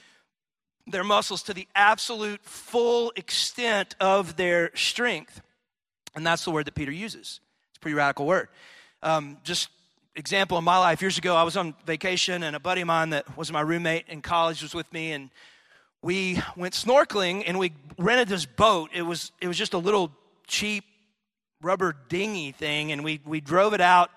their 0.87 1.03
muscles 1.03 1.43
to 1.43 1.53
the 1.53 1.67
absolute 1.75 2.41
full 2.43 3.11
extent 3.15 3.95
of 3.99 4.37
their 4.37 4.71
strength. 4.75 5.41
And 6.15 6.25
that's 6.25 6.45
the 6.45 6.51
word 6.51 6.65
that 6.67 6.75
Peter 6.75 6.91
uses. 6.91 7.41
It's 7.69 7.77
a 7.77 7.79
pretty 7.81 7.95
radical 7.95 8.25
word. 8.25 8.47
Um, 9.03 9.37
just 9.43 9.69
example 10.15 10.57
in 10.57 10.63
my 10.63 10.77
life, 10.77 11.01
years 11.01 11.17
ago, 11.17 11.35
I 11.35 11.43
was 11.43 11.57
on 11.57 11.75
vacation, 11.85 12.43
and 12.43 12.55
a 12.55 12.59
buddy 12.59 12.81
of 12.81 12.87
mine 12.87 13.11
that 13.11 13.37
was 13.37 13.51
my 13.51 13.61
roommate 13.61 14.05
in 14.07 14.21
college 14.21 14.61
was 14.61 14.73
with 14.73 14.91
me, 14.93 15.11
and 15.11 15.29
we 16.01 16.41
went 16.55 16.73
snorkeling 16.73 17.43
and 17.45 17.59
we 17.59 17.73
rented 17.97 18.27
this 18.27 18.45
boat. 18.45 18.89
It 18.93 19.03
was 19.03 19.31
it 19.39 19.47
was 19.47 19.57
just 19.57 19.73
a 19.73 19.77
little 19.77 20.11
cheap 20.47 20.83
rubber 21.61 21.95
dinghy 22.09 22.51
thing, 22.51 22.91
and 22.91 23.03
we 23.03 23.21
we 23.25 23.39
drove 23.39 23.73
it 23.73 23.81
out 23.81 24.09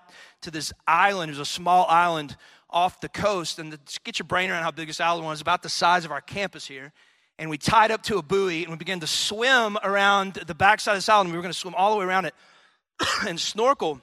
to 0.45 0.51
this 0.51 0.73
island. 0.87 1.29
It 1.29 1.37
was 1.37 1.47
a 1.47 1.51
small 1.51 1.85
island 1.87 2.35
off 2.69 3.01
the 3.01 3.09
coast, 3.09 3.59
and 3.59 3.71
to 3.71 3.99
get 4.03 4.17
your 4.17 4.25
brain 4.25 4.49
around 4.49 4.63
how 4.63 4.71
big 4.71 4.87
this 4.87 4.99
island 4.99 5.25
was, 5.25 5.41
about 5.41 5.61
the 5.61 5.69
size 5.69 6.05
of 6.05 6.11
our 6.11 6.21
campus 6.21 6.65
here 6.65 6.91
and 7.37 7.49
we 7.49 7.57
tied 7.57 7.91
up 7.91 8.01
to 8.03 8.17
a 8.17 8.21
buoy 8.21 8.63
and 8.63 8.71
we 8.71 8.77
began 8.77 8.99
to 9.01 9.07
swim 9.07 9.77
around 9.83 10.33
the 10.33 10.55
backside 10.55 10.93
of 10.93 10.97
this 10.97 11.09
island. 11.09 11.31
We 11.31 11.37
were 11.37 11.41
going 11.41 11.53
to 11.53 11.57
swim 11.57 11.75
all 11.75 11.91
the 11.91 11.97
way 11.99 12.05
around 12.05 12.25
it 12.25 12.33
and 13.27 13.39
snorkel. 13.39 13.99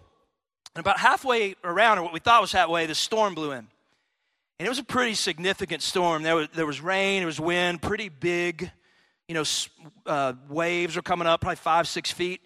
And 0.75 0.80
about 0.80 0.99
halfway 0.99 1.54
around, 1.64 1.99
or 1.99 2.02
what 2.02 2.12
we 2.12 2.20
thought 2.20 2.40
was 2.40 2.52
halfway, 2.52 2.87
the 2.87 2.94
storm 2.94 3.34
blew 3.34 3.52
in. 3.52 3.66
And 4.58 4.66
it 4.66 4.68
was 4.68 4.78
a 4.78 4.84
pretty 4.84 5.14
significant 5.14 5.82
storm. 5.82 6.22
There 6.22 6.37
was, 6.37 6.49
there 6.54 6.66
was 6.66 6.80
rain, 6.80 7.20
there 7.20 7.26
was 7.26 7.40
wind, 7.40 7.82
pretty 7.82 8.08
big, 8.08 8.70
you 9.28 9.34
know, 9.34 9.44
uh, 10.06 10.34
waves 10.49 10.94
were 10.96 11.02
coming 11.02 11.26
up, 11.26 11.40
probably 11.40 11.56
five, 11.56 11.88
six 11.88 12.11
feet. 12.11 12.42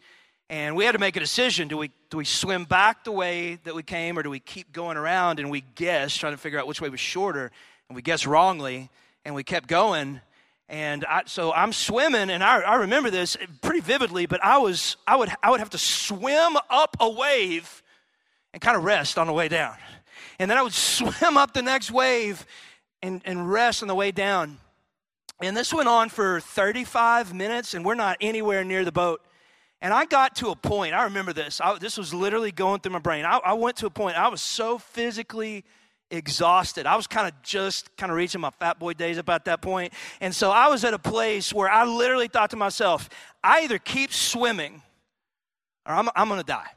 And 0.48 0.76
we 0.76 0.84
had 0.84 0.92
to 0.92 0.98
make 0.98 1.16
a 1.16 1.20
decision. 1.20 1.66
Do 1.66 1.76
we, 1.76 1.90
do 2.08 2.18
we 2.18 2.24
swim 2.24 2.64
back 2.64 3.02
the 3.02 3.10
way 3.10 3.58
that 3.64 3.74
we 3.74 3.82
came, 3.82 4.16
or 4.16 4.22
do 4.22 4.30
we 4.30 4.38
keep 4.38 4.72
going 4.72 4.96
around? 4.96 5.40
And 5.40 5.50
we 5.50 5.60
guessed, 5.60 6.20
trying 6.20 6.34
to 6.34 6.38
figure 6.38 6.58
out 6.58 6.68
which 6.68 6.80
way 6.80 6.88
was 6.88 7.00
shorter. 7.00 7.50
And 7.88 7.96
we 7.96 8.02
guessed 8.02 8.26
wrongly, 8.26 8.88
and 9.24 9.34
we 9.34 9.42
kept 9.42 9.66
going. 9.66 10.20
And 10.68 11.04
I, 11.04 11.22
so 11.26 11.52
I'm 11.52 11.72
swimming, 11.72 12.30
and 12.30 12.44
I, 12.44 12.60
I 12.60 12.74
remember 12.76 13.10
this 13.10 13.36
pretty 13.60 13.80
vividly, 13.80 14.26
but 14.26 14.42
I, 14.42 14.58
was, 14.58 14.96
I, 15.06 15.16
would, 15.16 15.30
I 15.42 15.50
would 15.50 15.60
have 15.60 15.70
to 15.70 15.78
swim 15.78 16.56
up 16.70 16.96
a 17.00 17.10
wave 17.10 17.82
and 18.52 18.60
kind 18.62 18.76
of 18.76 18.84
rest 18.84 19.18
on 19.18 19.26
the 19.26 19.32
way 19.32 19.48
down. 19.48 19.76
And 20.38 20.50
then 20.50 20.58
I 20.58 20.62
would 20.62 20.72
swim 20.72 21.36
up 21.36 21.54
the 21.54 21.62
next 21.62 21.90
wave 21.90 22.46
and, 23.02 23.20
and 23.24 23.50
rest 23.50 23.82
on 23.82 23.88
the 23.88 23.94
way 23.94 24.12
down. 24.12 24.58
And 25.40 25.56
this 25.56 25.74
went 25.74 25.88
on 25.88 26.08
for 26.08 26.40
35 26.40 27.34
minutes, 27.34 27.74
and 27.74 27.84
we're 27.84 27.94
not 27.94 28.16
anywhere 28.20 28.64
near 28.64 28.84
the 28.84 28.92
boat. 28.92 29.20
And 29.82 29.92
I 29.92 30.06
got 30.06 30.36
to 30.36 30.48
a 30.48 30.56
point, 30.56 30.94
I 30.94 31.04
remember 31.04 31.32
this, 31.32 31.60
I, 31.60 31.78
this 31.78 31.98
was 31.98 32.14
literally 32.14 32.50
going 32.50 32.80
through 32.80 32.92
my 32.92 32.98
brain. 32.98 33.24
I, 33.24 33.38
I 33.38 33.52
went 33.52 33.76
to 33.78 33.86
a 33.86 33.90
point, 33.90 34.16
I 34.16 34.28
was 34.28 34.40
so 34.40 34.78
physically 34.78 35.64
exhausted. 36.10 36.86
I 36.86 36.96
was 36.96 37.06
kind 37.06 37.26
of 37.26 37.34
just 37.42 37.94
kind 37.96 38.10
of 38.10 38.16
reaching 38.16 38.40
my 38.40 38.50
fat 38.50 38.78
boy 38.78 38.94
days 38.94 39.18
about 39.18 39.44
that 39.46 39.60
point. 39.60 39.92
And 40.20 40.34
so 40.34 40.50
I 40.50 40.68
was 40.68 40.84
at 40.84 40.94
a 40.94 40.98
place 40.98 41.52
where 41.52 41.68
I 41.68 41.84
literally 41.84 42.28
thought 42.28 42.50
to 42.50 42.56
myself, 42.56 43.08
I 43.42 43.62
either 43.62 43.78
keep 43.78 44.12
swimming 44.12 44.82
or 45.86 45.94
I'm, 45.94 46.08
I'm 46.14 46.28
going 46.28 46.40
to 46.40 46.46
die. 46.46 46.68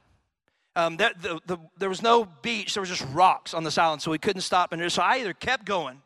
Um, 0.75 0.98
the, 0.98 1.12
the, 1.22 1.39
the, 1.46 1.58
there 1.77 1.89
was 1.89 2.01
no 2.01 2.25
beach, 2.41 2.74
there 2.74 2.82
was 2.82 2.89
just 2.89 3.06
rocks 3.12 3.53
on 3.53 3.63
this 3.63 3.77
island, 3.77 4.01
so 4.01 4.12
we 4.12 4.18
couldn't 4.18 4.41
stop. 4.41 4.72
And 4.72 4.91
so 4.91 5.01
I 5.01 5.18
either 5.18 5.34
kept 5.34 5.65
going 5.65 6.01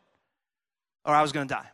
or 1.04 1.14
I 1.14 1.22
was 1.22 1.32
going 1.32 1.48
to 1.48 1.54
die. 1.54 1.68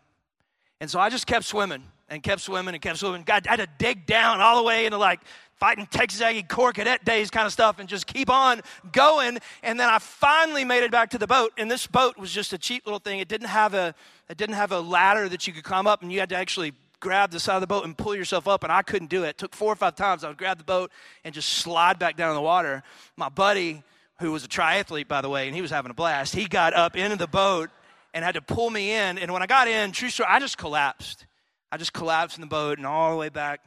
And 0.81 0.91
so 0.91 0.99
I 0.99 1.11
just 1.11 1.27
kept 1.27 1.45
swimming 1.45 1.83
and 2.11 2.23
kept 2.23 2.43
swimming 2.43 2.75
and 2.75 2.83
kept 2.83 2.99
swimming. 2.99 3.25
I 3.29 3.41
had 3.47 3.57
to 3.57 3.69
dig 3.79 4.05
down 4.05 4.41
all 4.41 4.57
the 4.57 4.65
way 4.65 4.85
into 4.85 4.99
like 4.99 5.21
fighting 5.61 5.87
Texas 5.87 6.21
Aggie 6.21 6.43
Corps 6.43 6.73
cadet 6.73 7.05
days 7.05 7.31
kind 7.31 7.47
of 7.47 7.53
stuff 7.53 7.79
and 7.79 7.89
just 7.89 8.07
keep 8.07 8.29
on 8.29 8.63
going. 8.93 9.39
And 9.63 9.79
then 9.79 9.89
I 9.89 9.99
finally 9.99 10.65
made 10.65 10.83
it 10.83 10.91
back 10.91 11.11
to 11.11 11.19
the 11.19 11.27
boat. 11.27 11.53
And 11.57 11.71
this 11.71 11.87
boat 11.87 12.19
was 12.19 12.33
just 12.33 12.53
a 12.53 12.59
cheap 12.59 12.85
little 12.87 12.99
thing. 12.99 13.21
It 13.21 13.29
didn't 13.29 13.49
have 13.49 13.75
a, 13.75 13.95
it 14.29 14.37
didn't 14.37 14.57
have 14.57 14.73
a 14.73 14.81
ladder 14.81 15.29
that 15.29 15.47
you 15.47 15.53
could 15.53 15.65
climb 15.65 15.87
up 15.87 16.03
and 16.03 16.13
you 16.13 16.19
had 16.19 16.31
to 16.31 16.37
actually 16.37 16.73
grab 16.99 17.31
the 17.31 17.41
side 17.41 17.55
of 17.55 17.61
the 17.61 17.67
boat 17.67 17.85
and 17.85 17.97
pull 17.97 18.15
yourself 18.15 18.49
up. 18.49 18.65
And 18.65 18.73
I 18.73 18.83
couldn't 18.83 19.09
do 19.09 19.25
it. 19.25 19.29
It 19.29 19.39
took 19.39 19.55
four 19.55 19.73
or 19.73 19.77
five 19.77 19.95
times. 19.95 20.25
I 20.25 20.29
would 20.29 20.39
grab 20.39 20.59
the 20.59 20.65
boat 20.65 20.91
and 21.25 21.35
just 21.35 21.49
slide 21.49 21.99
back 21.99 22.17
down 22.17 22.31
in 22.31 22.35
the 22.35 22.43
water. 22.43 22.83
My 23.17 23.29
buddy, 23.29 23.83
who 24.19 24.33
was 24.33 24.45
a 24.45 24.49
triathlete, 24.49 25.09
by 25.09 25.21
the 25.21 25.29
way, 25.29 25.47
and 25.47 25.55
he 25.55 25.63
was 25.63 25.71
having 25.71 25.91
a 25.91 25.95
blast, 25.95 26.35
he 26.35 26.47
got 26.47 26.75
up 26.75 26.97
into 26.97 27.17
the 27.17 27.29
boat 27.29 27.71
and 28.13 28.25
had 28.25 28.35
to 28.35 28.43
pull 28.43 28.71
me 28.71 28.93
in. 28.93 29.19
And 29.19 29.33
when 29.33 29.43
I 29.43 29.47
got 29.47 29.69
in, 29.69 29.93
true 29.93 30.09
story, 30.11 30.29
I 30.31 30.41
just 30.41 30.59
collapsed. 30.59 31.27
I 31.73 31.77
just 31.77 31.93
collapsed 31.93 32.37
in 32.37 32.41
the 32.41 32.47
boat 32.47 32.79
and 32.79 32.87
all 32.87 33.11
the 33.11 33.17
way 33.17 33.29
back 33.29 33.61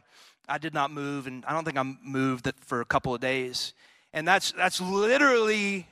I 0.48 0.57
did 0.57 0.74
not 0.74 0.91
move, 0.91 1.25
and 1.27 1.45
I 1.45 1.53
don't 1.53 1.63
think 1.63 1.77
I 1.77 1.83
moved 2.03 2.51
for 2.65 2.81
a 2.81 2.86
couple 2.86 3.15
of 3.15 3.22
days. 3.22 3.74
And 4.12 4.27
that's, 4.27 4.51
that's 4.51 4.81
literally 4.81 5.88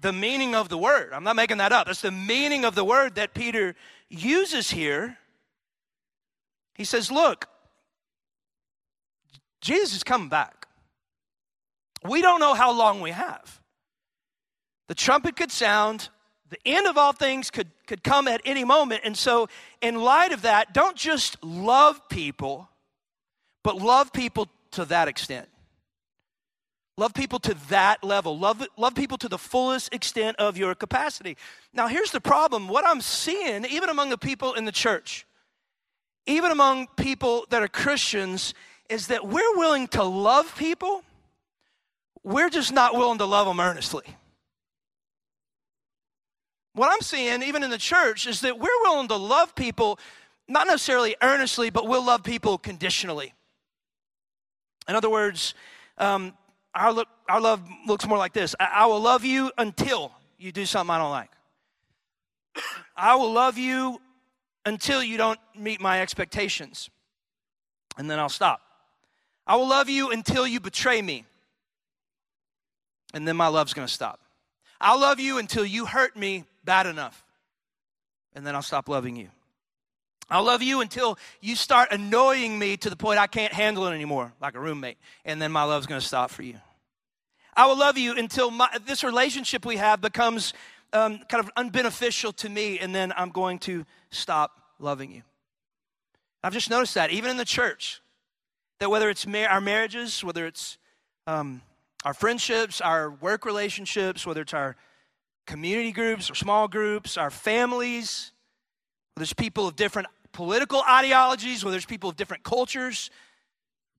the 0.00 0.12
meaning 0.12 0.54
of 0.54 0.68
the 0.68 0.78
word. 0.78 1.10
I'm 1.12 1.24
not 1.24 1.36
making 1.36 1.58
that 1.58 1.72
up. 1.72 1.86
That's 1.86 2.00
the 2.00 2.10
meaning 2.10 2.64
of 2.64 2.74
the 2.74 2.84
word 2.84 3.14
that 3.14 3.32
Peter 3.32 3.76
uses 4.08 4.70
here. 4.70 5.18
He 6.74 6.84
says, 6.84 7.10
Look, 7.10 7.46
Jesus 9.60 9.96
is 9.96 10.02
coming 10.02 10.28
back. 10.28 10.66
We 12.08 12.22
don't 12.22 12.40
know 12.40 12.54
how 12.54 12.72
long 12.72 13.00
we 13.00 13.10
have. 13.10 13.60
The 14.88 14.94
trumpet 14.94 15.36
could 15.36 15.52
sound, 15.52 16.08
the 16.48 16.58
end 16.64 16.86
of 16.86 16.98
all 16.98 17.12
things 17.12 17.50
could, 17.50 17.68
could 17.90 18.04
come 18.04 18.28
at 18.28 18.40
any 18.44 18.64
moment. 18.64 19.00
And 19.02 19.16
so, 19.16 19.48
in 19.82 19.96
light 19.96 20.30
of 20.30 20.42
that, 20.42 20.72
don't 20.72 20.96
just 20.96 21.42
love 21.42 22.08
people 22.08 22.68
but 23.62 23.76
love 23.76 24.10
people 24.12 24.46
to 24.70 24.86
that 24.86 25.06
extent. 25.08 25.46
Love 26.96 27.12
people 27.12 27.38
to 27.40 27.54
that 27.68 28.02
level. 28.02 28.38
Love, 28.38 28.66
love 28.78 28.94
people 28.94 29.18
to 29.18 29.28
the 29.28 29.36
fullest 29.36 29.92
extent 29.92 30.36
of 30.38 30.56
your 30.56 30.74
capacity. 30.74 31.36
Now, 31.74 31.88
here's 31.88 32.10
the 32.10 32.22
problem. 32.22 32.68
What 32.68 32.86
I'm 32.86 33.02
seeing, 33.02 33.66
even 33.66 33.90
among 33.90 34.08
the 34.08 34.16
people 34.16 34.54
in 34.54 34.64
the 34.64 34.72
church, 34.72 35.26
even 36.26 36.50
among 36.50 36.86
people 36.96 37.44
that 37.50 37.62
are 37.62 37.68
Christians, 37.68 38.54
is 38.88 39.08
that 39.08 39.26
we're 39.26 39.56
willing 39.56 39.88
to 39.88 40.04
love 40.04 40.56
people 40.56 41.02
we're 42.22 42.50
just 42.50 42.72
not 42.72 42.94
willing 42.94 43.18
to 43.18 43.24
love 43.24 43.46
them 43.46 43.60
earnestly. 43.60 44.04
What 46.74 46.92
I'm 46.92 47.00
seeing, 47.00 47.42
even 47.42 47.62
in 47.62 47.70
the 47.70 47.78
church, 47.78 48.26
is 48.26 48.42
that 48.42 48.58
we're 48.58 48.68
willing 48.82 49.08
to 49.08 49.16
love 49.16 49.54
people, 49.54 49.98
not 50.46 50.66
necessarily 50.66 51.16
earnestly, 51.22 51.70
but 51.70 51.88
we'll 51.88 52.04
love 52.04 52.22
people 52.22 52.58
conditionally. 52.58 53.34
In 54.88 54.94
other 54.94 55.10
words, 55.10 55.54
um, 55.98 56.32
our, 56.74 57.04
our 57.28 57.40
love 57.40 57.62
looks 57.86 58.06
more 58.06 58.18
like 58.18 58.32
this 58.32 58.54
I, 58.60 58.70
I 58.72 58.86
will 58.86 59.00
love 59.00 59.24
you 59.24 59.50
until 59.58 60.12
you 60.38 60.52
do 60.52 60.64
something 60.64 60.94
I 60.94 60.98
don't 60.98 61.10
like. 61.10 61.30
I 62.96 63.14
will 63.16 63.32
love 63.32 63.58
you 63.58 64.00
until 64.64 65.02
you 65.02 65.16
don't 65.16 65.38
meet 65.56 65.80
my 65.80 66.00
expectations. 66.00 66.90
And 67.98 68.10
then 68.10 68.18
I'll 68.18 68.28
stop. 68.28 68.60
I 69.46 69.56
will 69.56 69.68
love 69.68 69.88
you 69.88 70.10
until 70.10 70.46
you 70.46 70.60
betray 70.60 71.02
me. 71.02 71.24
And 73.12 73.26
then 73.26 73.36
my 73.36 73.48
love's 73.48 73.74
to 73.74 73.88
stop. 73.88 74.20
I'll 74.80 75.00
love 75.00 75.18
you 75.18 75.38
until 75.38 75.64
you 75.64 75.86
hurt 75.86 76.16
me 76.16 76.44
bad 76.64 76.86
enough. 76.86 77.24
And 78.34 78.46
then 78.46 78.54
I'll 78.54 78.62
stop 78.62 78.88
loving 78.88 79.16
you. 79.16 79.28
I'll 80.28 80.44
love 80.44 80.62
you 80.62 80.80
until 80.80 81.18
you 81.40 81.56
start 81.56 81.88
annoying 81.90 82.58
me 82.58 82.76
to 82.78 82.90
the 82.90 82.96
point 82.96 83.18
I 83.18 83.26
can't 83.26 83.52
handle 83.52 83.86
it 83.86 83.94
anymore, 83.94 84.32
like 84.40 84.54
a 84.54 84.60
roommate. 84.60 84.98
And 85.24 85.42
then 85.42 85.50
my 85.50 85.64
love's 85.64 85.86
going 85.86 86.00
to 86.00 86.06
stop 86.06 86.30
for 86.30 86.42
you. 86.42 86.54
I 87.56 87.66
will 87.66 87.76
love 87.76 87.98
you 87.98 88.16
until 88.16 88.50
my, 88.50 88.68
this 88.86 89.02
relationship 89.02 89.66
we 89.66 89.76
have 89.76 90.00
becomes 90.00 90.52
um, 90.92 91.18
kind 91.28 91.44
of 91.44 91.54
unbeneficial 91.56 92.34
to 92.36 92.48
me, 92.48 92.78
and 92.78 92.94
then 92.94 93.12
I'm 93.16 93.30
going 93.30 93.58
to 93.60 93.84
stop 94.10 94.52
loving 94.78 95.10
you. 95.10 95.22
I've 96.42 96.52
just 96.52 96.70
noticed 96.70 96.94
that, 96.94 97.10
even 97.10 97.30
in 97.30 97.36
the 97.36 97.44
church, 97.44 98.00
that 98.78 98.88
whether 98.88 99.10
it's 99.10 99.26
mar- 99.26 99.48
our 99.48 99.60
marriages, 99.60 100.22
whether 100.24 100.46
it's 100.46 100.78
um, 101.26 101.60
our 102.04 102.14
friendships, 102.14 102.80
our 102.80 103.10
work 103.10 103.44
relationships, 103.44 104.24
whether 104.24 104.40
it's 104.42 104.54
our 104.54 104.76
community 105.50 105.90
groups 105.90 106.30
or 106.30 106.36
small 106.36 106.68
groups, 106.68 107.18
our 107.18 107.28
families, 107.28 108.30
whether 109.14 109.24
it's 109.24 109.32
people 109.32 109.66
of 109.66 109.74
different 109.74 110.06
political 110.30 110.80
ideologies, 110.88 111.64
whether 111.64 111.76
it's 111.76 111.84
people 111.84 112.08
of 112.08 112.14
different 112.16 112.44
cultures, 112.44 113.10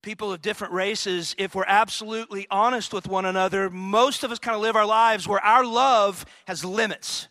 people 0.02 0.32
of 0.32 0.42
different 0.42 0.72
races, 0.74 1.36
if 1.38 1.54
we're 1.54 1.66
absolutely 1.68 2.48
honest 2.50 2.94
with 2.94 3.06
one 3.06 3.26
another, 3.26 3.70
most 3.70 4.24
of 4.24 4.32
us 4.32 4.40
kind 4.40 4.56
of 4.56 4.62
live 4.62 4.78
our 4.78 4.86
lives 4.86 5.28
where 5.28 5.42
our 5.42 5.66
love 5.66 6.26
has 6.48 6.64
limits. 6.64 7.28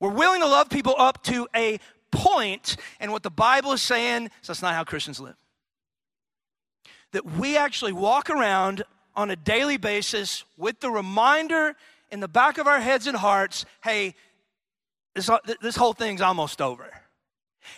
We're 0.00 0.10
willing 0.10 0.40
to 0.40 0.48
love 0.48 0.68
people 0.68 0.96
up 0.98 1.22
to 1.24 1.46
a 1.54 1.78
point, 2.10 2.76
and 2.98 3.12
what 3.12 3.22
the 3.22 3.30
Bible 3.30 3.70
is 3.70 3.80
saying 3.80 4.24
is 4.42 4.48
that's 4.48 4.60
not 4.60 4.74
how 4.74 4.82
Christians 4.82 5.20
live. 5.20 5.36
That 7.12 7.24
we 7.24 7.56
actually 7.56 7.92
walk 7.92 8.28
around 8.28 8.82
on 9.14 9.30
a 9.30 9.36
daily 9.36 9.76
basis 9.76 10.42
with 10.56 10.80
the 10.80 10.90
reminder 10.90 11.76
in 12.14 12.20
the 12.20 12.28
back 12.28 12.58
of 12.58 12.68
our 12.68 12.78
heads 12.78 13.08
and 13.08 13.16
hearts 13.16 13.66
hey, 13.82 14.14
this, 15.16 15.28
this 15.60 15.74
whole 15.74 15.92
thing's 15.92 16.20
almost 16.20 16.62
over. 16.62 16.88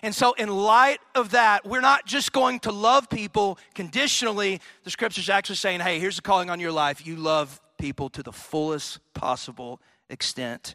And 0.03 0.15
so, 0.15 0.35
in 0.35 0.49
light 0.49 0.99
of 1.15 1.31
that, 1.31 1.65
we're 1.65 1.81
not 1.81 2.07
just 2.07 2.33
going 2.33 2.61
to 2.61 2.73
love 2.73 3.09
people 3.09 3.59
conditionally. 3.75 4.61
The 4.85 4.91
scripture's 4.91 5.31
actually 5.31 5.57
saying, 5.57 5.81
hey, 5.81 5.99
here's 5.99 6.19
a 6.19 6.23
calling 6.23 6.51
on 6.51 6.61
your 6.61 6.73
life. 6.73 7.07
You 7.07 7.17
love 7.17 7.61
people 7.79 8.11
to 8.11 8.23
the 8.23 8.33
fullest 8.33 8.99
possible 9.15 9.81
extent 10.11 10.75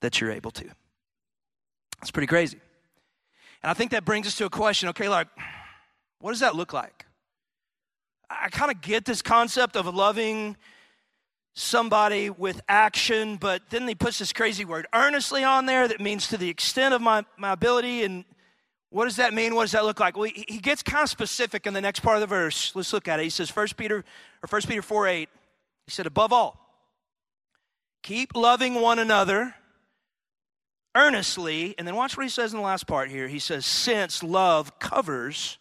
that 0.00 0.20
you're 0.20 0.30
able 0.30 0.52
to. 0.52 0.66
It's 2.00 2.12
pretty 2.12 2.28
crazy. 2.28 2.60
And 3.62 3.70
I 3.70 3.74
think 3.74 3.90
that 3.90 4.04
brings 4.04 4.26
us 4.26 4.36
to 4.36 4.44
a 4.44 4.50
question 4.50 4.88
okay, 4.90 5.08
like, 5.08 5.26
what 6.20 6.30
does 6.30 6.40
that 6.40 6.54
look 6.54 6.72
like? 6.72 7.06
I 8.30 8.50
kind 8.50 8.70
of 8.70 8.80
get 8.82 9.04
this 9.04 9.20
concept 9.20 9.74
of 9.74 9.92
loving 9.92 10.56
somebody 11.54 12.30
with 12.30 12.60
action, 12.68 13.36
but 13.36 13.62
then 13.70 13.86
he 13.86 13.94
puts 13.94 14.18
this 14.18 14.32
crazy 14.32 14.64
word 14.64 14.86
earnestly 14.92 15.44
on 15.44 15.66
there 15.66 15.86
that 15.86 16.00
means 16.00 16.28
to 16.28 16.36
the 16.36 16.48
extent 16.48 16.92
of 16.92 17.00
my, 17.00 17.24
my 17.38 17.52
ability. 17.52 18.02
And 18.02 18.24
what 18.90 19.04
does 19.04 19.16
that 19.16 19.32
mean? 19.32 19.54
What 19.54 19.62
does 19.62 19.72
that 19.72 19.84
look 19.84 20.00
like? 20.00 20.16
Well, 20.16 20.30
he, 20.34 20.44
he 20.48 20.58
gets 20.58 20.82
kind 20.82 21.04
of 21.04 21.10
specific 21.10 21.66
in 21.66 21.72
the 21.72 21.80
next 21.80 22.00
part 22.00 22.16
of 22.16 22.20
the 22.20 22.26
verse. 22.26 22.74
Let's 22.74 22.92
look 22.92 23.06
at 23.06 23.20
it. 23.20 23.22
He 23.22 23.30
says, 23.30 23.54
1 23.54 23.68
Peter 23.76 23.98
or 23.98 24.48
1 24.48 24.62
Peter 24.62 24.82
4 24.82 25.06
8, 25.06 25.28
he 25.86 25.90
said, 25.90 26.06
above 26.06 26.32
all, 26.32 26.60
keep 28.02 28.34
loving 28.34 28.74
one 28.74 28.98
another 28.98 29.54
earnestly. 30.96 31.76
And 31.78 31.86
then 31.86 31.94
watch 31.94 32.16
what 32.16 32.24
he 32.24 32.30
says 32.30 32.52
in 32.52 32.58
the 32.58 32.64
last 32.64 32.86
part 32.88 33.10
here. 33.10 33.28
He 33.28 33.38
says, 33.38 33.64
since 33.64 34.22
love 34.22 34.78
covers 34.80 35.58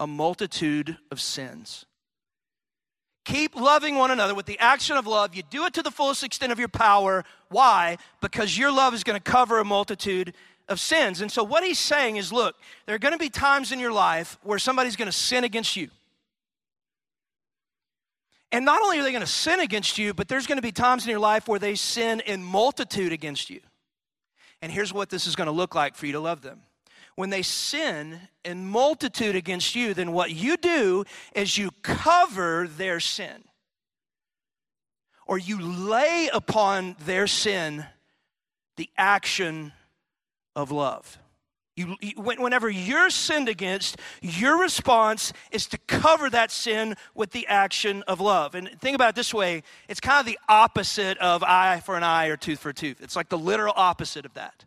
a 0.00 0.08
multitude 0.08 0.98
of 1.12 1.20
sins. 1.20 1.86
Keep 3.24 3.56
loving 3.56 3.96
one 3.96 4.10
another 4.10 4.34
with 4.34 4.44
the 4.44 4.58
action 4.58 4.96
of 4.96 5.06
love. 5.06 5.34
You 5.34 5.42
do 5.48 5.64
it 5.64 5.72
to 5.74 5.82
the 5.82 5.90
fullest 5.90 6.22
extent 6.22 6.52
of 6.52 6.58
your 6.58 6.68
power. 6.68 7.24
Why? 7.48 7.96
Because 8.20 8.56
your 8.56 8.70
love 8.70 8.92
is 8.92 9.02
going 9.02 9.18
to 9.18 9.22
cover 9.22 9.58
a 9.58 9.64
multitude 9.64 10.34
of 10.68 10.78
sins. 10.78 11.22
And 11.22 11.32
so, 11.32 11.42
what 11.42 11.64
he's 11.64 11.78
saying 11.78 12.16
is 12.16 12.32
look, 12.32 12.56
there 12.86 12.94
are 12.94 12.98
going 12.98 13.12
to 13.12 13.18
be 13.18 13.30
times 13.30 13.72
in 13.72 13.80
your 13.80 13.92
life 13.92 14.38
where 14.42 14.58
somebody's 14.58 14.96
going 14.96 15.06
to 15.06 15.12
sin 15.12 15.44
against 15.44 15.74
you. 15.74 15.88
And 18.52 18.64
not 18.64 18.82
only 18.82 19.00
are 19.00 19.02
they 19.02 19.10
going 19.10 19.20
to 19.20 19.26
sin 19.26 19.58
against 19.58 19.98
you, 19.98 20.14
but 20.14 20.28
there's 20.28 20.46
going 20.46 20.58
to 20.58 20.62
be 20.62 20.70
times 20.70 21.04
in 21.04 21.10
your 21.10 21.18
life 21.18 21.48
where 21.48 21.58
they 21.58 21.74
sin 21.74 22.20
in 22.20 22.42
multitude 22.42 23.12
against 23.12 23.50
you. 23.50 23.60
And 24.62 24.70
here's 24.70 24.92
what 24.92 25.10
this 25.10 25.26
is 25.26 25.34
going 25.34 25.46
to 25.46 25.52
look 25.52 25.74
like 25.74 25.96
for 25.96 26.06
you 26.06 26.12
to 26.12 26.20
love 26.20 26.42
them 26.42 26.60
when 27.16 27.30
they 27.30 27.42
sin 27.42 28.20
in 28.44 28.66
multitude 28.66 29.36
against 29.36 29.74
you, 29.74 29.94
then 29.94 30.12
what 30.12 30.30
you 30.30 30.56
do 30.56 31.04
is 31.34 31.56
you 31.56 31.70
cover 31.82 32.68
their 32.68 33.00
sin. 33.00 33.44
Or 35.26 35.38
you 35.38 35.60
lay 35.60 36.28
upon 36.32 36.96
their 37.04 37.26
sin 37.26 37.86
the 38.76 38.90
action 38.96 39.72
of 40.54 40.70
love. 40.70 41.18
You, 41.76 41.96
whenever 42.16 42.70
you're 42.70 43.10
sinned 43.10 43.48
against, 43.48 43.96
your 44.20 44.60
response 44.60 45.32
is 45.50 45.66
to 45.66 45.78
cover 45.88 46.30
that 46.30 46.52
sin 46.52 46.94
with 47.16 47.32
the 47.32 47.48
action 47.48 48.04
of 48.06 48.20
love. 48.20 48.54
And 48.54 48.70
think 48.80 48.94
about 48.94 49.10
it 49.10 49.14
this 49.16 49.34
way 49.34 49.64
it's 49.88 49.98
kind 49.98 50.20
of 50.20 50.26
the 50.26 50.38
opposite 50.48 51.18
of 51.18 51.42
eye 51.42 51.80
for 51.84 51.96
an 51.96 52.04
eye 52.04 52.26
or 52.26 52.36
tooth 52.36 52.60
for 52.60 52.68
a 52.68 52.74
tooth. 52.74 53.00
It's 53.00 53.16
like 53.16 53.28
the 53.28 53.38
literal 53.38 53.74
opposite 53.76 54.24
of 54.24 54.34
that. 54.34 54.64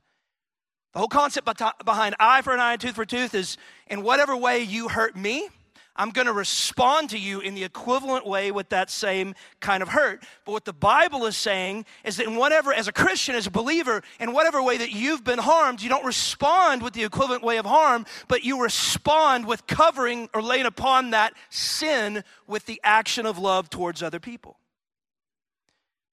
The 0.93 0.99
whole 0.99 1.07
concept 1.07 1.47
behind 1.85 2.15
eye 2.19 2.41
for 2.41 2.53
an 2.53 2.59
eye 2.59 2.73
and 2.73 2.81
tooth 2.81 2.95
for 2.95 3.05
tooth 3.05 3.35
is 3.35 3.57
in 3.87 4.01
whatever 4.01 4.35
way 4.35 4.63
you 4.63 4.87
hurt 4.87 5.15
me, 5.15 5.49
I'm 5.97 6.11
going 6.11 6.27
to 6.27 6.33
respond 6.33 7.09
to 7.09 7.17
you 7.17 7.39
in 7.39 7.55
the 7.55 7.63
equivalent 7.63 8.25
way 8.25 8.51
with 8.51 8.69
that 8.69 8.91
same 8.91 9.33
kind 9.59 9.81
of 9.81 9.89
hurt. 9.89 10.23
But 10.45 10.51
what 10.51 10.65
the 10.65 10.73
Bible 10.73 11.25
is 11.25 11.35
saying 11.35 11.85
is 12.03 12.17
that 12.17 12.27
in 12.27 12.35
whatever, 12.35 12.71
as 12.71 12.87
a 12.87 12.91
Christian, 12.91 13.35
as 13.35 13.47
a 13.47 13.51
believer, 13.51 14.03
in 14.19 14.31
whatever 14.31 14.61
way 14.61 14.77
that 14.77 14.91
you've 14.91 15.23
been 15.23 15.39
harmed, 15.39 15.81
you 15.81 15.89
don't 15.89 16.05
respond 16.05 16.83
with 16.83 16.93
the 16.93 17.03
equivalent 17.03 17.43
way 17.43 17.57
of 17.57 17.65
harm, 17.65 18.05
but 18.27 18.43
you 18.43 18.61
respond 18.61 19.47
with 19.47 19.65
covering 19.65 20.29
or 20.33 20.41
laying 20.41 20.67
upon 20.67 21.11
that 21.11 21.33
sin 21.49 22.23
with 22.45 22.65
the 22.67 22.79
action 22.83 23.25
of 23.25 23.39
love 23.39 23.69
towards 23.69 24.03
other 24.03 24.19
people. 24.19 24.59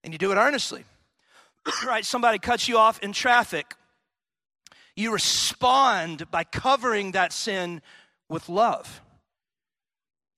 And 0.03 0.13
you 0.13 0.17
do 0.17 0.31
it 0.31 0.35
earnestly. 0.35 0.83
right? 1.85 2.05
Somebody 2.05 2.39
cuts 2.39 2.67
you 2.67 2.77
off 2.77 2.99
in 2.99 3.11
traffic 3.11 3.75
you 4.95 5.11
respond 5.11 6.29
by 6.31 6.43
covering 6.43 7.11
that 7.11 7.33
sin 7.33 7.81
with 8.29 8.49
love. 8.49 9.01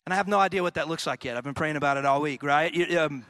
And 0.06 0.14
I 0.14 0.18
have 0.18 0.28
no 0.28 0.40
idea 0.40 0.64
what 0.64 0.76
that 0.76 0.88
looks 0.88 1.06
like 1.06 1.26
yet. 1.26 1.38
I've 1.38 1.44
been 1.44 1.54
praying 1.54 1.76
about 1.76 1.98
it 1.98 2.06
all 2.06 2.22
week, 2.22 2.42
right? 2.42 2.74
You, 2.74 3.00
um, 3.00 3.26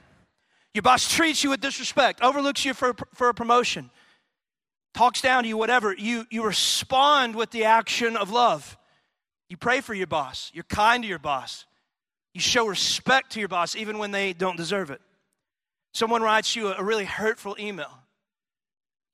your 0.74 0.84
boss 0.84 1.12
treats 1.12 1.44
you 1.44 1.50
with 1.50 1.60
disrespect, 1.60 2.22
overlooks 2.22 2.64
you 2.64 2.74
for, 2.74 2.96
for 3.16 3.30
a 3.30 3.34
promotion, 3.34 3.90
talks 4.94 5.22
down 5.22 5.44
to 5.44 5.50
you, 5.50 5.58
whatever. 5.58 5.94
You, 5.94 6.26
you 6.30 6.46
respond 6.46 7.36
with 7.36 7.50
the 7.52 7.66
action 7.66 8.16
of 8.16 8.30
love. 8.30 8.78
You 9.50 9.58
pray 9.58 9.82
for 9.82 9.94
your 9.94 10.08
boss, 10.08 10.52
you're 10.54 10.66
kind 10.66 11.04
to 11.04 11.10
your 11.10 11.20
boss, 11.20 11.66
you 12.34 12.42
show 12.42 12.68
respect 12.68 13.32
to 13.32 13.40
your 13.40 13.48
boss 13.48 13.76
even 13.76 13.98
when 13.98 14.12
they 14.12 14.34
don't 14.34 14.58
deserve 14.58 14.92
it. 14.92 15.02
Someone 15.94 16.22
writes 16.22 16.56
you 16.56 16.68
a 16.68 16.84
really 16.84 17.06
hurtful 17.06 17.56
email. 17.60 17.90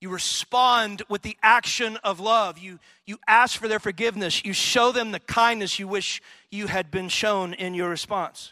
You 0.04 0.10
respond 0.10 1.02
with 1.08 1.22
the 1.22 1.38
action 1.42 1.96
of 2.04 2.20
love. 2.20 2.58
You, 2.58 2.78
you 3.06 3.18
ask 3.26 3.58
for 3.58 3.70
their 3.70 3.80
forgiveness. 3.80 4.44
You 4.44 4.52
show 4.52 4.92
them 4.92 5.14
the 5.14 5.22
kindness 5.22 5.80
you 5.80 5.88
wish 5.88 6.22
you 6.52 6.68
had 6.68 6.92
been 6.92 7.08
shown 7.08 7.54
in 7.54 7.74
your 7.74 7.88
response. 7.88 8.52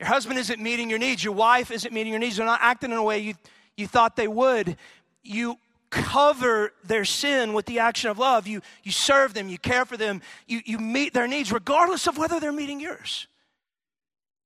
Your 0.00 0.08
husband 0.08 0.40
isn't 0.40 0.60
meeting 0.60 0.90
your 0.90 0.98
needs. 0.98 1.22
Your 1.22 1.32
wife 1.32 1.70
isn't 1.70 1.94
meeting 1.94 2.10
your 2.10 2.18
needs. 2.18 2.38
They're 2.38 2.44
not 2.44 2.58
acting 2.60 2.90
in 2.90 2.96
a 2.96 3.04
way 3.04 3.20
you, 3.20 3.34
you 3.76 3.86
thought 3.86 4.16
they 4.16 4.26
would. 4.26 4.76
You 5.22 5.58
cover 5.90 6.72
their 6.82 7.04
sin 7.04 7.52
with 7.52 7.66
the 7.66 7.78
action 7.78 8.10
of 8.10 8.18
love. 8.18 8.48
You, 8.48 8.62
you 8.82 8.90
serve 8.90 9.34
them. 9.34 9.48
You 9.48 9.58
care 9.58 9.84
for 9.84 9.96
them. 9.96 10.22
You, 10.48 10.60
you 10.64 10.78
meet 10.78 11.14
their 11.14 11.28
needs 11.28 11.52
regardless 11.52 12.08
of 12.08 12.18
whether 12.18 12.40
they're 12.40 12.50
meeting 12.50 12.80
yours. 12.80 13.28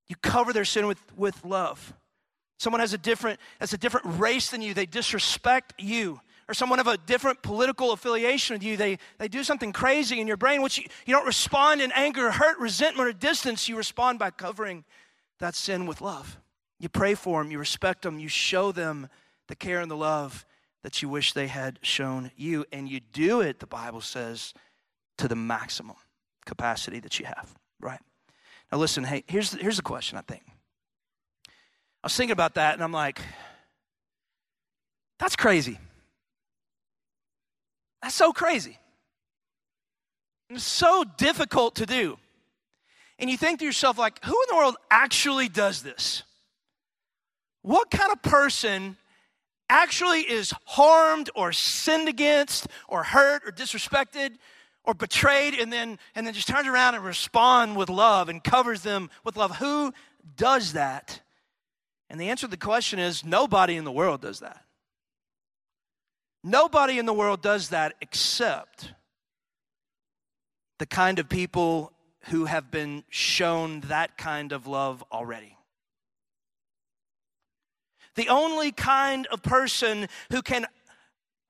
You 0.09 0.17
cover 0.17 0.53
their 0.53 0.67
sin 0.67 0.87
with, 0.87 1.01
with 1.17 1.43
love. 1.43 1.95
Someone 2.59 2.81
has 2.81 2.95
a 2.95 2.99
different 2.99 3.39
has 3.61 3.73
a 3.73 3.79
different 3.79 4.07
race 4.19 4.51
than 4.51 4.63
you, 4.63 4.75
they 4.75 4.87
disrespect 4.87 5.75
you. 5.79 6.21
Or 6.49 6.55
someone 6.55 6.79
of 6.79 6.87
a 6.87 6.97
different 6.97 7.43
political 7.43 7.91
affiliation 7.91 8.55
with 8.55 8.63
you, 8.63 8.77
they, 8.77 8.99
they 9.19 9.27
do 9.27 9.43
something 9.43 9.73
crazy 9.73 10.21
in 10.21 10.29
your 10.29 10.37
brain, 10.37 10.63
which 10.63 10.79
you, 10.79 10.85
you 11.05 11.13
don't 11.13 11.27
respond 11.27 11.81
in 11.81 11.91
anger, 11.91 12.31
hurt, 12.31 12.59
resentment, 12.61 13.09
or 13.09 13.13
distance. 13.13 13.69
You 13.69 13.77
respond 13.77 14.21
by 14.21 14.31
covering 14.31 14.85
that 15.41 15.57
sin 15.57 15.87
with 15.87 16.01
love. 16.01 16.39
You 16.79 16.89
pray 16.89 17.15
for 17.15 17.43
them, 17.43 17.51
you 17.51 17.59
respect 17.59 18.03
them, 18.03 18.21
you 18.21 18.29
show 18.29 18.71
them 18.71 19.09
the 19.49 19.57
care 19.57 19.81
and 19.81 19.91
the 19.91 19.97
love 19.97 20.47
that 20.83 21.03
you 21.03 21.09
wish 21.09 21.33
they 21.33 21.49
had 21.49 21.81
shown 21.83 22.31
you. 22.37 22.65
And 22.71 22.89
you 22.89 23.01
do 23.01 23.41
it, 23.41 23.59
the 23.59 23.67
Bible 23.67 24.01
says, 24.01 24.55
to 25.19 25.27
the 25.27 25.35
maximum 25.35 25.97
capacity 26.45 27.01
that 27.01 27.19
you 27.19 27.27
have, 27.27 27.55
right? 27.81 28.01
Now, 28.71 28.79
listen, 28.79 29.03
hey, 29.03 29.25
here's, 29.27 29.53
here's 29.53 29.77
the 29.77 29.83
question 29.83 30.17
I 30.17 30.21
think. 30.21 30.45
I 32.07 32.09
was 32.09 32.17
thinking 32.17 32.35
about 32.35 32.55
that 32.55 32.75
and 32.75 32.85
I'm 32.85 32.93
like, 32.93 33.21
that's 35.19 35.35
crazy. 35.35 35.77
That's 38.01 38.15
so 38.15 38.33
crazy. 38.33 38.79
It's 40.49 40.63
so 40.63 41.03
difficult 41.03 41.75
to 41.75 41.85
do. 41.85 42.17
And 43.19 43.29
you 43.29 43.37
think 43.37 43.59
to 43.59 43.65
yourself, 43.65 43.99
like, 43.99 44.25
who 44.25 44.31
in 44.31 44.47
the 44.51 44.55
world 44.55 44.77
actually 44.89 45.49
does 45.49 45.83
this? 45.83 46.23
What 47.63 47.91
kind 47.91 48.13
of 48.13 48.23
person 48.23 48.97
actually 49.69 50.21
is 50.21 50.55
harmed 50.65 51.29
or 51.35 51.51
sinned 51.51 52.09
against 52.09 52.69
or 52.87 53.03
hurt 53.03 53.43
or 53.45 53.51
disrespected 53.51 54.37
or 54.85 54.95
betrayed 54.95 55.55
and 55.55 55.73
then 55.73 55.99
and 56.15 56.25
then 56.25 56.35
just 56.35 56.47
turns 56.47 56.69
around 56.69 56.95
and 56.95 57.05
respond 57.05 57.75
with 57.77 57.89
love 57.89 58.29
and 58.29 58.45
covers 58.45 58.83
them 58.83 59.11
with 59.25 59.37
love 59.37 59.57
who 59.57 59.93
does 60.37 60.75
that 60.75 61.21
and 62.09 62.21
the 62.21 62.29
answer 62.29 62.47
to 62.47 62.51
the 62.51 62.57
question 62.57 62.99
is 62.99 63.25
nobody 63.25 63.77
in 63.77 63.85
the 63.85 63.93
world 63.93 64.21
does 64.21 64.41
that 64.41 64.65
nobody 66.43 66.99
in 66.99 67.07
the 67.07 67.13
world 67.13 67.43
does 67.43 67.71
that 67.71 67.95
except 68.01 68.93
the 70.79 70.87
kind 70.87 71.19
of 71.19 71.29
people 71.29 71.93
who 72.29 72.45
have 72.45 72.71
been 72.71 73.05
shown 73.09 73.81
that 73.83 74.17
kind 74.19 74.53
of 74.53 74.67
love 74.67 75.03
already 75.13 75.57
the 78.15 78.29
only 78.29 78.73
kind 78.73 79.27
of 79.27 79.43
person 79.43 80.09
who 80.31 80.43
can 80.43 80.67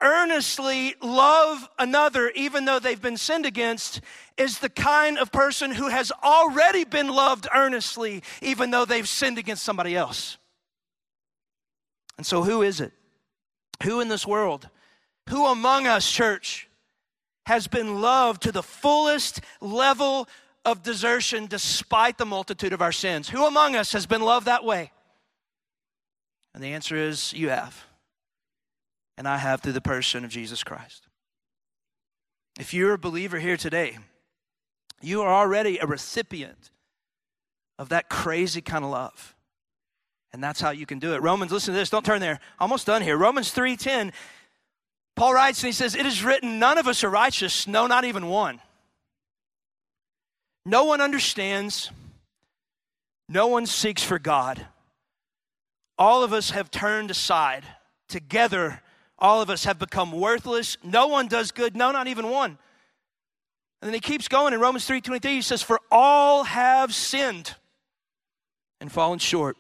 earnestly 0.01 0.95
love 1.01 1.69
another, 1.79 2.31
even 2.31 2.65
though 2.65 2.79
they've 2.79 3.01
been 3.01 3.17
sinned 3.17 3.47
against, 3.47 4.01
is 4.37 4.59
the 4.59 4.69
kind 4.69 5.19
of 5.19 5.33
person 5.33 5.71
who 5.71 5.89
has 5.89 6.13
already 6.23 6.85
been 6.85 7.09
loved 7.09 7.49
earnestly, 7.55 8.23
even 8.43 8.71
though 8.71 8.85
they've 8.85 9.09
sinned 9.09 9.39
against 9.39 9.63
somebody 9.63 9.97
else. 9.97 10.39
And 12.17 12.27
so, 12.27 12.43
who 12.43 12.63
is 12.63 12.81
it? 12.81 12.93
Who 13.83 14.01
in 14.01 14.09
this 14.09 14.27
world, 14.27 14.69
who 15.29 15.47
among 15.47 15.87
us, 15.87 16.11
church, 16.11 16.69
has 17.47 17.67
been 17.67 18.01
loved 18.01 18.43
to 18.43 18.53
the 18.53 18.63
fullest 18.63 19.41
level 19.61 20.29
of 20.65 20.83
desertion 20.83 21.47
despite 21.47 22.19
the 22.19 22.27
multitude 22.27 22.73
of 22.73 22.83
our 22.83 22.93
sins? 22.93 23.29
Who 23.29 23.45
among 23.45 23.77
us 23.77 23.93
has 23.93 24.07
been 24.07 24.23
loved 24.23 24.47
that 24.47 24.65
way? 24.65 24.93
And 26.55 26.65
the 26.65 26.73
answer 26.73 26.97
is 26.97 27.35
you 27.35 27.51
have. 27.51 27.85
And 29.19 29.29
I 29.29 29.37
have 29.37 29.61
through 29.61 29.73
the 29.73 29.81
person 29.81 30.25
of 30.25 30.31
Jesus 30.31 30.65
Christ. 30.65 31.07
If 32.59 32.73
you're 32.73 32.95
a 32.95 32.99
believer 32.99 33.39
here 33.39 33.59
today, 33.59 33.99
you 35.03 35.23
are 35.23 35.33
already 35.33 35.79
a 35.79 35.87
recipient 35.87 36.71
of 37.79 37.91
that 37.91 38.09
crazy 38.09 38.63
kind 38.63 38.85
of 38.85 38.91
love. 38.91 39.36
And 40.33 40.43
that's 40.43 40.61
how 40.61 40.71
you 40.71 40.87
can 40.87 40.99
do 40.99 41.15
it. 41.15 41.23
Romans, 41.23 41.53
listen 41.53 41.73
to 41.73 41.79
this. 41.79 41.91
Don't 41.91 42.05
turn 42.05 42.21
there. 42.21 42.41
Almost 42.59 42.87
done 42.87 43.03
here. 43.03 43.17
Romans 43.17 43.53
3:10. 43.53 44.13
Paul 45.15 45.33
writes 45.33 45.63
and 45.63 45.69
he 45.69 45.73
says, 45.73 45.95
It 45.95 46.05
is 46.05 46.23
written, 46.23 46.59
none 46.59 46.77
of 46.77 46.87
us 46.87 47.03
are 47.03 47.09
righteous, 47.09 47.67
no, 47.67 47.87
not 47.87 48.05
even 48.05 48.27
one. 48.27 48.61
No 50.67 50.85
one 50.85 51.01
understands, 51.01 51.91
no 53.27 53.47
one 53.47 53.65
seeks 53.65 54.03
for 54.03 54.19
God 54.19 54.67
all 55.99 56.23
of 56.23 56.33
us 56.33 56.51
have 56.51 56.71
turned 56.71 57.11
aside. 57.11 57.65
Together, 58.09 58.83
all 59.19 59.41
of 59.41 59.51
us 59.51 59.65
have 59.65 59.79
become 59.79 60.13
worthless. 60.13 60.77
No 60.83 61.07
one 61.07 61.27
does 61.27 61.51
good, 61.51 61.77
no, 61.77 61.91
not 61.91 62.07
even 62.07 62.29
one. 62.29 62.59
And 63.81 63.89
then 63.89 63.95
he 63.95 64.01
keeps 64.01 64.29
going 64.29 64.55
in 64.55 64.61
Romans 64.61 64.87
3:23 64.87 65.35
he 65.35 65.43
says 65.43 65.63
for 65.63 65.81
all 65.91 66.45
have 66.45 66.95
sinned 66.95 67.55
and 68.81 68.91
fallen 68.91 69.19
short 69.19 69.57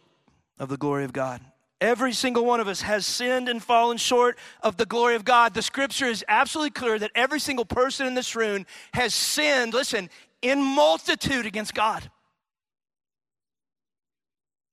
of 0.58 0.68
the 0.68 0.76
glory 0.76 1.04
of 1.04 1.12
God. 1.12 1.40
Every 1.80 2.12
single 2.12 2.44
one 2.46 2.60
of 2.60 2.68
us 2.68 2.80
has 2.82 3.06
sinned 3.06 3.48
and 3.48 3.62
fallen 3.62 3.98
short 3.98 4.38
of 4.62 4.78
the 4.78 4.86
glory 4.86 5.14
of 5.14 5.24
God. 5.24 5.52
The 5.52 5.60
scripture 5.60 6.06
is 6.06 6.24
absolutely 6.26 6.70
clear 6.70 6.98
that 6.98 7.10
every 7.14 7.38
single 7.38 7.66
person 7.66 8.06
in 8.06 8.14
this 8.14 8.34
room 8.34 8.64
has 8.94 9.14
sinned, 9.14 9.74
listen, 9.74 10.08
in 10.40 10.62
multitude 10.62 11.44
against 11.44 11.74
God. 11.74 12.10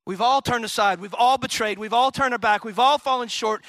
We've 0.06 0.22
all 0.22 0.42
turned 0.42 0.66
aside. 0.66 1.00
We've 1.00 1.14
all 1.14 1.38
betrayed. 1.38 1.78
We've 1.78 1.94
all 1.94 2.12
turned 2.12 2.34
our 2.34 2.40
back. 2.40 2.64
We've 2.64 2.80
all 2.80 2.98
fallen 2.98 3.28
short. 3.28 3.64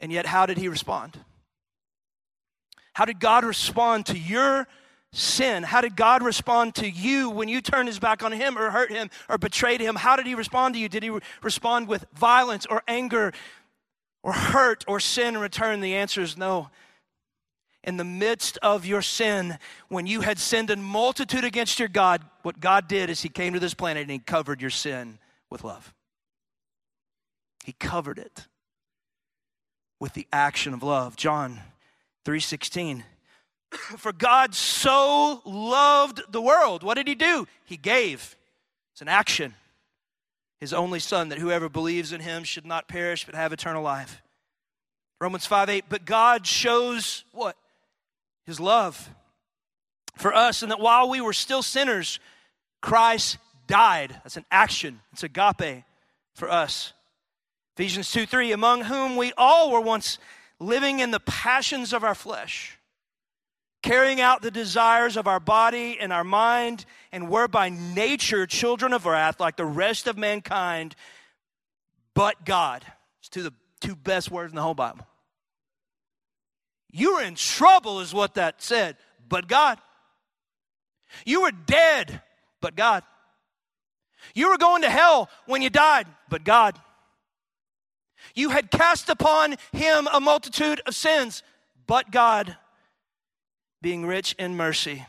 And 0.00 0.12
yet, 0.12 0.26
how 0.26 0.46
did 0.46 0.58
he 0.58 0.68
respond? 0.68 1.18
How 2.92 3.04
did 3.04 3.20
God 3.20 3.44
respond 3.44 4.06
to 4.06 4.18
your 4.18 4.66
sin? 5.12 5.62
How 5.62 5.80
did 5.80 5.96
God 5.96 6.22
respond 6.22 6.74
to 6.76 6.88
you 6.88 7.30
when 7.30 7.48
you 7.48 7.60
turned 7.60 7.88
his 7.88 7.98
back 7.98 8.22
on 8.22 8.32
him 8.32 8.58
or 8.58 8.70
hurt 8.70 8.90
him 8.90 9.10
or 9.28 9.38
betrayed 9.38 9.80
him? 9.80 9.96
How 9.96 10.16
did 10.16 10.26
he 10.26 10.34
respond 10.34 10.74
to 10.74 10.80
you? 10.80 10.88
Did 10.88 11.02
he 11.02 11.10
re- 11.10 11.20
respond 11.42 11.88
with 11.88 12.04
violence 12.14 12.66
or 12.66 12.82
anger 12.86 13.32
or 14.22 14.32
hurt 14.32 14.84
or 14.86 15.00
sin 15.00 15.34
in 15.34 15.40
return? 15.40 15.80
The 15.80 15.94
answer 15.94 16.22
is 16.22 16.36
no 16.36 16.70
in 17.86 17.96
the 17.96 18.04
midst 18.04 18.58
of 18.62 18.84
your 18.84 19.00
sin, 19.00 19.58
when 19.88 20.06
you 20.06 20.20
had 20.20 20.38
sinned 20.38 20.70
in 20.70 20.82
multitude 20.82 21.44
against 21.44 21.78
your 21.78 21.88
God, 21.88 22.20
what 22.42 22.58
God 22.58 22.88
did 22.88 23.08
is 23.08 23.22
He 23.22 23.28
came 23.28 23.52
to 23.54 23.60
this 23.60 23.74
planet 23.74 24.02
and 24.02 24.10
He 24.10 24.18
covered 24.18 24.60
your 24.60 24.70
sin 24.70 25.18
with 25.48 25.62
love. 25.62 25.94
He 27.64 27.72
covered 27.72 28.18
it 28.18 28.48
with 30.00 30.14
the 30.14 30.26
action 30.32 30.74
of 30.74 30.82
love. 30.82 31.16
John 31.16 31.60
3:16. 32.24 33.04
For 33.98 34.12
God 34.12 34.54
so 34.54 35.42
loved 35.44 36.22
the 36.30 36.42
world. 36.42 36.82
What 36.82 36.94
did 36.94 37.08
he 37.08 37.14
do? 37.14 37.46
He 37.64 37.76
gave. 37.76 38.36
It's 38.92 39.02
an 39.02 39.08
action. 39.08 39.54
His 40.60 40.72
only 40.72 41.00
son 41.00 41.28
that 41.28 41.38
whoever 41.38 41.68
believes 41.68 42.12
in 42.12 42.20
him 42.20 42.44
should 42.44 42.66
not 42.66 42.88
perish 42.88 43.24
but 43.24 43.34
have 43.34 43.52
eternal 43.52 43.82
life. 43.82 44.22
Romans 45.20 45.46
5 45.46 45.68
8, 45.68 45.84
but 45.88 46.04
God 46.04 46.46
shows 46.46 47.24
what? 47.32 47.56
his 48.46 48.60
love 48.60 49.10
for 50.16 50.32
us, 50.32 50.62
and 50.62 50.70
that 50.70 50.80
while 50.80 51.10
we 51.10 51.20
were 51.20 51.32
still 51.32 51.62
sinners, 51.62 52.20
Christ 52.80 53.38
died. 53.66 54.12
That's 54.22 54.36
an 54.36 54.46
action, 54.50 55.00
it's 55.12 55.24
agape 55.24 55.84
for 56.34 56.50
us. 56.50 56.92
Ephesians 57.76 58.10
2 58.12 58.24
3, 58.24 58.52
among 58.52 58.84
whom 58.84 59.16
we 59.16 59.32
all 59.36 59.70
were 59.70 59.80
once 59.80 60.18
living 60.58 61.00
in 61.00 61.10
the 61.10 61.20
passions 61.20 61.92
of 61.92 62.04
our 62.04 62.14
flesh, 62.14 62.75
carrying 63.86 64.20
out 64.20 64.42
the 64.42 64.50
desires 64.50 65.16
of 65.16 65.28
our 65.28 65.38
body 65.38 65.96
and 66.00 66.12
our 66.12 66.24
mind, 66.24 66.84
and 67.12 67.30
were 67.30 67.46
by 67.46 67.68
nature 67.68 68.44
children 68.44 68.92
of 68.92 69.06
wrath 69.06 69.38
like 69.38 69.56
the 69.56 69.64
rest 69.64 70.08
of 70.08 70.18
mankind, 70.18 70.96
but 72.12 72.44
God. 72.44 72.84
It's 73.20 73.28
two 73.28 73.44
the 73.44 73.52
two 73.80 73.94
best 73.94 74.28
words 74.28 74.50
in 74.50 74.56
the 74.56 74.62
whole 74.62 74.74
Bible. 74.74 75.06
You 76.90 77.14
were 77.14 77.22
in 77.22 77.36
trouble, 77.36 78.00
is 78.00 78.12
what 78.12 78.34
that 78.34 78.60
said, 78.60 78.96
but 79.28 79.46
God. 79.46 79.78
You 81.24 81.42
were 81.42 81.52
dead, 81.52 82.20
but 82.60 82.74
God. 82.74 83.04
You 84.34 84.50
were 84.50 84.58
going 84.58 84.82
to 84.82 84.90
hell 84.90 85.30
when 85.46 85.62
you 85.62 85.70
died, 85.70 86.08
but 86.28 86.42
God. 86.42 86.76
You 88.34 88.50
had 88.50 88.72
cast 88.72 89.08
upon 89.08 89.56
him 89.72 90.08
a 90.12 90.18
multitude 90.18 90.80
of 90.86 90.96
sins, 90.96 91.44
but 91.86 92.10
God, 92.10 92.56
being 93.86 94.04
rich 94.04 94.34
in 94.36 94.56
mercy, 94.56 95.06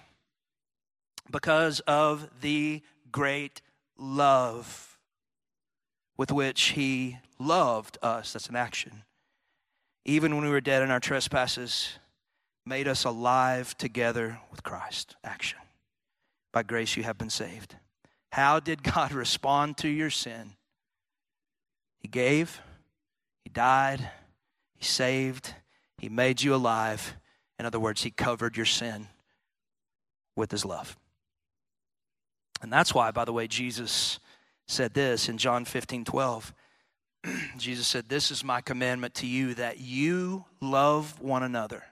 because 1.31 1.79
of 1.81 2.29
the 2.41 2.79
great 3.11 3.59
love 3.97 4.99
with 6.15 6.31
which 6.31 6.61
he 6.69 7.17
loved 7.39 7.97
us. 8.03 8.33
That's 8.33 8.49
an 8.49 8.55
action 8.55 9.01
even 10.07 10.33
when 10.35 10.45
we 10.45 10.49
were 10.49 10.61
dead 10.61 10.81
in 10.81 10.89
our 10.89 11.01
trespasses, 11.01 11.99
made 12.65 12.87
us 12.87 13.03
alive 13.03 13.77
together 13.77 14.39
with 14.49 14.63
Christ. 14.63 15.17
Action. 15.23 15.59
By 16.53 16.63
grace 16.63 16.95
you 16.95 17.03
have 17.03 17.17
been 17.17 17.29
saved. 17.29 17.75
How 18.31 18.59
did 18.61 18.83
God 18.83 19.11
respond 19.25 19.77
to 19.79 19.89
your 19.89 20.09
sin? 20.09 20.53
He 21.99 22.07
gave, 22.07 22.61
He 23.43 23.49
died, 23.49 24.09
He 24.77 24.85
saved, 24.85 25.53
He 25.97 26.07
made 26.07 26.41
you 26.41 26.55
alive. 26.55 27.17
In 27.59 27.65
other 27.65 27.79
words, 27.79 28.03
He 28.03 28.11
covered 28.11 28.55
your 28.55 28.65
sin 28.65 29.07
with 30.35 30.51
His 30.51 30.65
love. 30.65 30.97
And 32.61 32.71
that's 32.71 32.93
why, 32.93 33.11
by 33.11 33.25
the 33.25 33.33
way, 33.33 33.47
Jesus 33.47 34.19
said 34.67 34.93
this 34.93 35.29
in 35.29 35.37
John 35.37 35.65
15 35.65 36.05
12. 36.05 36.53
Jesus 37.57 37.87
said, 37.87 38.09
This 38.09 38.31
is 38.31 38.43
my 38.43 38.61
commandment 38.61 39.15
to 39.15 39.27
you 39.27 39.53
that 39.55 39.79
you 39.79 40.45
love 40.61 41.19
one 41.19 41.43
another 41.43 41.83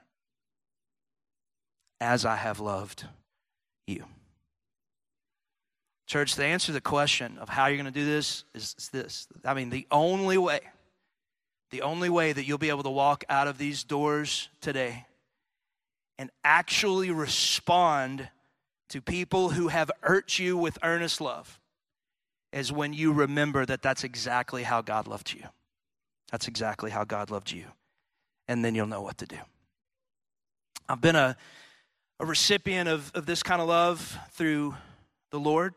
as 2.00 2.24
I 2.24 2.36
have 2.36 2.60
loved 2.60 3.04
you. 3.86 4.04
Church, 6.06 6.36
the 6.36 6.44
answer 6.44 6.66
to 6.66 6.72
the 6.72 6.80
question 6.80 7.38
of 7.38 7.48
how 7.48 7.66
you're 7.66 7.76
going 7.76 7.86
to 7.86 7.90
do 7.90 8.06
this 8.06 8.44
is, 8.54 8.76
is 8.78 8.88
this. 8.90 9.26
I 9.44 9.54
mean, 9.54 9.70
the 9.70 9.86
only 9.90 10.38
way, 10.38 10.60
the 11.70 11.82
only 11.82 12.08
way 12.08 12.32
that 12.32 12.44
you'll 12.44 12.58
be 12.58 12.68
able 12.68 12.84
to 12.84 12.90
walk 12.90 13.24
out 13.28 13.48
of 13.48 13.58
these 13.58 13.82
doors 13.82 14.48
today 14.60 15.06
and 16.18 16.30
actually 16.44 17.10
respond 17.10 18.28
to 18.88 19.00
people 19.00 19.50
who 19.50 19.68
have 19.68 19.90
hurt 20.00 20.38
you 20.38 20.56
with 20.56 20.78
earnest 20.82 21.20
love 21.20 21.58
is 22.52 22.72
when 22.72 22.92
you 22.92 23.12
remember 23.12 23.66
that 23.66 23.82
that's 23.82 24.04
exactly 24.04 24.62
how 24.62 24.80
God 24.80 25.06
loved 25.06 25.32
you. 25.32 25.42
That's 26.30 26.48
exactly 26.48 26.90
how 26.90 27.04
God 27.04 27.30
loved 27.30 27.50
you. 27.50 27.66
And 28.48 28.64
then 28.64 28.74
you'll 28.74 28.86
know 28.86 29.02
what 29.02 29.18
to 29.18 29.26
do. 29.26 29.38
I've 30.88 31.00
been 31.00 31.16
a, 31.16 31.36
a 32.20 32.26
recipient 32.26 32.88
of, 32.88 33.10
of 33.14 33.26
this 33.26 33.42
kind 33.42 33.60
of 33.60 33.68
love 33.68 34.16
through 34.32 34.74
the 35.30 35.40
Lord. 35.40 35.74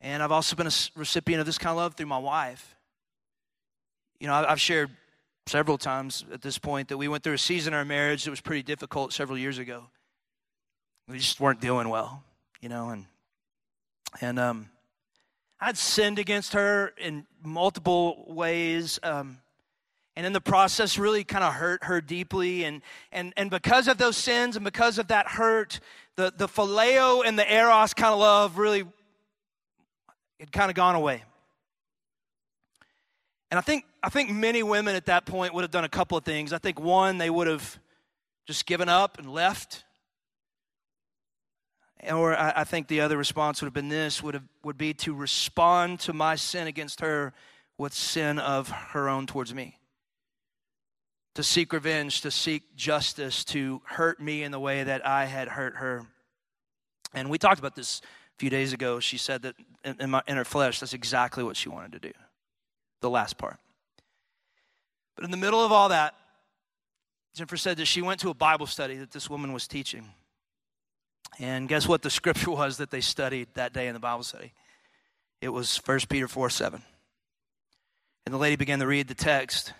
And 0.00 0.22
I've 0.22 0.32
also 0.32 0.56
been 0.56 0.66
a 0.66 0.72
recipient 0.96 1.40
of 1.40 1.46
this 1.46 1.58
kind 1.58 1.72
of 1.72 1.76
love 1.76 1.94
through 1.94 2.06
my 2.06 2.18
wife. 2.18 2.74
You 4.18 4.26
know, 4.26 4.34
I've 4.34 4.60
shared 4.60 4.90
several 5.50 5.76
times 5.76 6.24
at 6.32 6.42
this 6.42 6.58
point 6.58 6.88
that 6.88 6.96
we 6.96 7.08
went 7.08 7.24
through 7.24 7.34
a 7.34 7.38
season 7.38 7.74
in 7.74 7.78
our 7.78 7.84
marriage 7.84 8.22
that 8.22 8.30
was 8.30 8.40
pretty 8.40 8.62
difficult 8.62 9.12
several 9.12 9.36
years 9.36 9.58
ago. 9.58 9.82
We 11.08 11.18
just 11.18 11.40
weren't 11.40 11.60
doing 11.60 11.88
well, 11.88 12.22
you 12.60 12.68
know, 12.68 12.90
and 12.90 13.06
and 14.20 14.38
um, 14.38 14.70
I'd 15.60 15.76
sinned 15.76 16.20
against 16.20 16.52
her 16.52 16.92
in 16.96 17.26
multiple 17.42 18.24
ways. 18.28 19.00
Um, 19.02 19.38
and 20.14 20.24
in 20.24 20.32
the 20.32 20.40
process 20.40 20.98
really 20.98 21.24
kind 21.24 21.42
of 21.42 21.54
hurt 21.54 21.84
her 21.84 22.00
deeply 22.00 22.64
and 22.64 22.82
and 23.10 23.32
and 23.36 23.50
because 23.50 23.88
of 23.88 23.98
those 23.98 24.16
sins 24.16 24.54
and 24.54 24.64
because 24.64 24.98
of 24.98 25.08
that 25.08 25.26
hurt 25.26 25.80
the 26.16 26.32
the 26.36 26.46
phileo 26.46 27.24
and 27.24 27.38
the 27.38 27.52
eros 27.52 27.94
kind 27.94 28.12
of 28.12 28.20
love 28.20 28.58
really 28.58 28.84
had 30.38 30.52
kind 30.52 30.68
of 30.68 30.74
gone 30.74 30.94
away 30.94 31.22
and 33.50 33.56
i 33.56 33.62
think 33.62 33.84
i 34.02 34.08
think 34.08 34.30
many 34.30 34.62
women 34.62 34.94
at 34.94 35.06
that 35.06 35.26
point 35.26 35.54
would 35.54 35.62
have 35.62 35.70
done 35.70 35.84
a 35.84 35.88
couple 35.88 36.16
of 36.16 36.24
things 36.24 36.52
i 36.52 36.58
think 36.58 36.80
one 36.80 37.18
they 37.18 37.30
would 37.30 37.46
have 37.46 37.78
just 38.46 38.66
given 38.66 38.88
up 38.88 39.18
and 39.18 39.30
left 39.32 39.84
or 42.08 42.34
I, 42.34 42.52
I 42.56 42.64
think 42.64 42.88
the 42.88 43.02
other 43.02 43.18
response 43.18 43.60
would 43.60 43.66
have 43.66 43.74
been 43.74 43.90
this 43.90 44.22
would 44.22 44.34
have 44.34 44.44
would 44.64 44.78
be 44.78 44.94
to 44.94 45.14
respond 45.14 46.00
to 46.00 46.14
my 46.14 46.34
sin 46.34 46.66
against 46.66 47.00
her 47.00 47.34
with 47.76 47.92
sin 47.92 48.38
of 48.38 48.68
her 48.68 49.08
own 49.08 49.26
towards 49.26 49.54
me 49.54 49.76
to 51.34 51.42
seek 51.42 51.72
revenge, 51.72 52.20
to 52.22 52.30
seek 52.30 52.74
justice, 52.76 53.44
to 53.44 53.80
hurt 53.84 54.20
me 54.20 54.42
in 54.42 54.52
the 54.52 54.60
way 54.60 54.82
that 54.82 55.06
I 55.06 55.26
had 55.26 55.48
hurt 55.48 55.76
her. 55.76 56.06
And 57.14 57.30
we 57.30 57.38
talked 57.38 57.58
about 57.58 57.74
this 57.74 58.00
a 58.02 58.38
few 58.38 58.50
days 58.50 58.72
ago. 58.72 59.00
She 59.00 59.16
said 59.16 59.42
that 59.42 59.54
in, 59.84 59.96
in, 60.00 60.10
my, 60.10 60.22
in 60.26 60.36
her 60.36 60.44
flesh, 60.44 60.80
that's 60.80 60.92
exactly 60.92 61.44
what 61.44 61.56
she 61.56 61.68
wanted 61.68 61.92
to 61.92 61.98
do. 62.08 62.12
The 63.00 63.10
last 63.10 63.38
part. 63.38 63.58
But 65.20 65.26
in 65.26 65.32
the 65.32 65.36
middle 65.36 65.62
of 65.62 65.70
all 65.70 65.90
that, 65.90 66.14
Jennifer 67.34 67.58
said 67.58 67.76
that 67.76 67.84
she 67.84 68.00
went 68.00 68.20
to 68.20 68.30
a 68.30 68.34
Bible 68.34 68.66
study 68.66 68.96
that 68.96 69.10
this 69.10 69.28
woman 69.28 69.52
was 69.52 69.68
teaching. 69.68 70.06
And 71.38 71.68
guess 71.68 71.86
what 71.86 72.00
the 72.00 72.08
scripture 72.10 72.52
was 72.52 72.78
that 72.78 72.90
they 72.90 73.02
studied 73.02 73.48
that 73.52 73.74
day 73.74 73.86
in 73.86 73.92
the 73.92 74.00
Bible 74.00 74.22
study? 74.22 74.54
It 75.42 75.50
was 75.50 75.76
1 75.84 76.00
Peter 76.08 76.26
4 76.26 76.48
7. 76.48 76.80
And 78.24 78.34
the 78.34 78.38
lady 78.38 78.56
began 78.56 78.78
to 78.78 78.86
read 78.86 79.08
the 79.08 79.14
text 79.14 79.74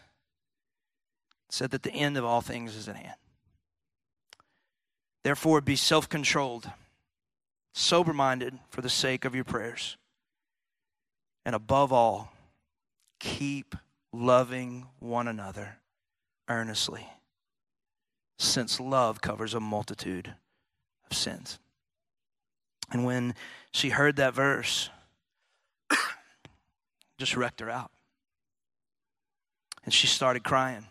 said 1.49 1.71
that 1.71 1.85
the 1.85 1.93
end 1.93 2.19
of 2.19 2.25
all 2.27 2.43
things 2.43 2.77
is 2.77 2.87
at 2.87 2.97
hand. 2.97 3.17
Therefore, 5.25 5.63
be 5.63 5.75
self 5.75 6.07
controlled, 6.07 6.71
sober 7.73 8.13
minded 8.13 8.59
for 8.69 8.83
the 8.83 8.91
sake 8.91 9.25
of 9.25 9.35
your 9.35 9.45
prayers. 9.45 9.97
And 11.47 11.55
above 11.55 11.95
all, 11.95 12.31
keep 13.19 13.75
loving 14.13 14.87
one 14.99 15.29
another 15.29 15.79
earnestly, 16.49 17.07
since 18.39 18.81
love 18.81 19.21
covers 19.21 19.55
a 19.55 19.61
multitude 19.61 20.35
of 21.11 21.17
sins. 21.17 21.59
And 22.91 23.05
when 23.05 23.35
she 23.73 23.91
heard 23.91 24.17
that 24.17 24.35
verse, 24.35 24.91
just 27.19 27.37
wrecked 27.37 27.61
her 27.61 27.71
out. 27.71 27.91
And 29.85 29.95
she 29.95 30.07
started 30.07 30.43
crying. 30.45 30.87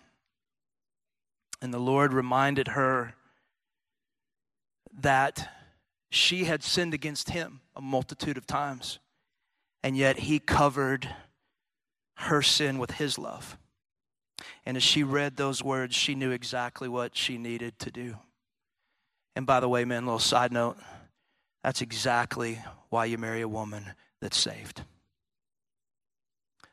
And 1.61 1.73
the 1.73 1.79
Lord 1.79 2.13
reminded 2.13 2.69
her 2.69 3.15
that 5.01 5.49
she 6.09 6.45
had 6.45 6.63
sinned 6.63 6.93
against 6.93 7.29
him 7.29 7.61
a 7.75 7.81
multitude 7.81 8.37
of 8.37 8.47
times, 8.47 8.99
and 9.83 9.95
yet 9.95 10.19
he 10.19 10.39
covered 10.39 11.07
her 12.19 12.41
sin 12.41 12.77
with 12.77 12.91
his 12.91 13.17
love. 13.17 13.57
And 14.65 14.77
as 14.77 14.83
she 14.83 15.03
read 15.03 15.37
those 15.37 15.63
words, 15.63 15.95
she 15.95 16.15
knew 16.15 16.31
exactly 16.31 16.87
what 16.87 17.15
she 17.15 17.37
needed 17.37 17.79
to 17.79 17.91
do. 17.91 18.15
And 19.35 19.45
by 19.45 19.59
the 19.59 19.69
way, 19.69 19.85
man, 19.85 20.05
little 20.05 20.19
side 20.19 20.51
note 20.51 20.77
that's 21.63 21.81
exactly 21.81 22.59
why 22.89 23.05
you 23.05 23.17
marry 23.17 23.41
a 23.41 23.47
woman 23.47 23.83
that's 24.21 24.37
saved. 24.37 24.81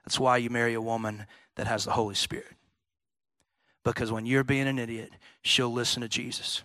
That's 0.05 0.21
why 0.21 0.37
you 0.37 0.49
marry 0.49 0.75
a 0.75 0.81
woman 0.81 1.27
that 1.57 1.67
has 1.67 1.85
the 1.85 1.91
Holy 1.91 2.15
Spirit. 2.15 2.55
Because 3.85 4.13
when 4.13 4.27
you're 4.27 4.45
being 4.45 4.69
an 4.69 4.79
idiot, 4.79 5.11
she'll 5.43 5.73
listen 5.73 6.03
to 6.03 6.09
Jesus 6.09 6.63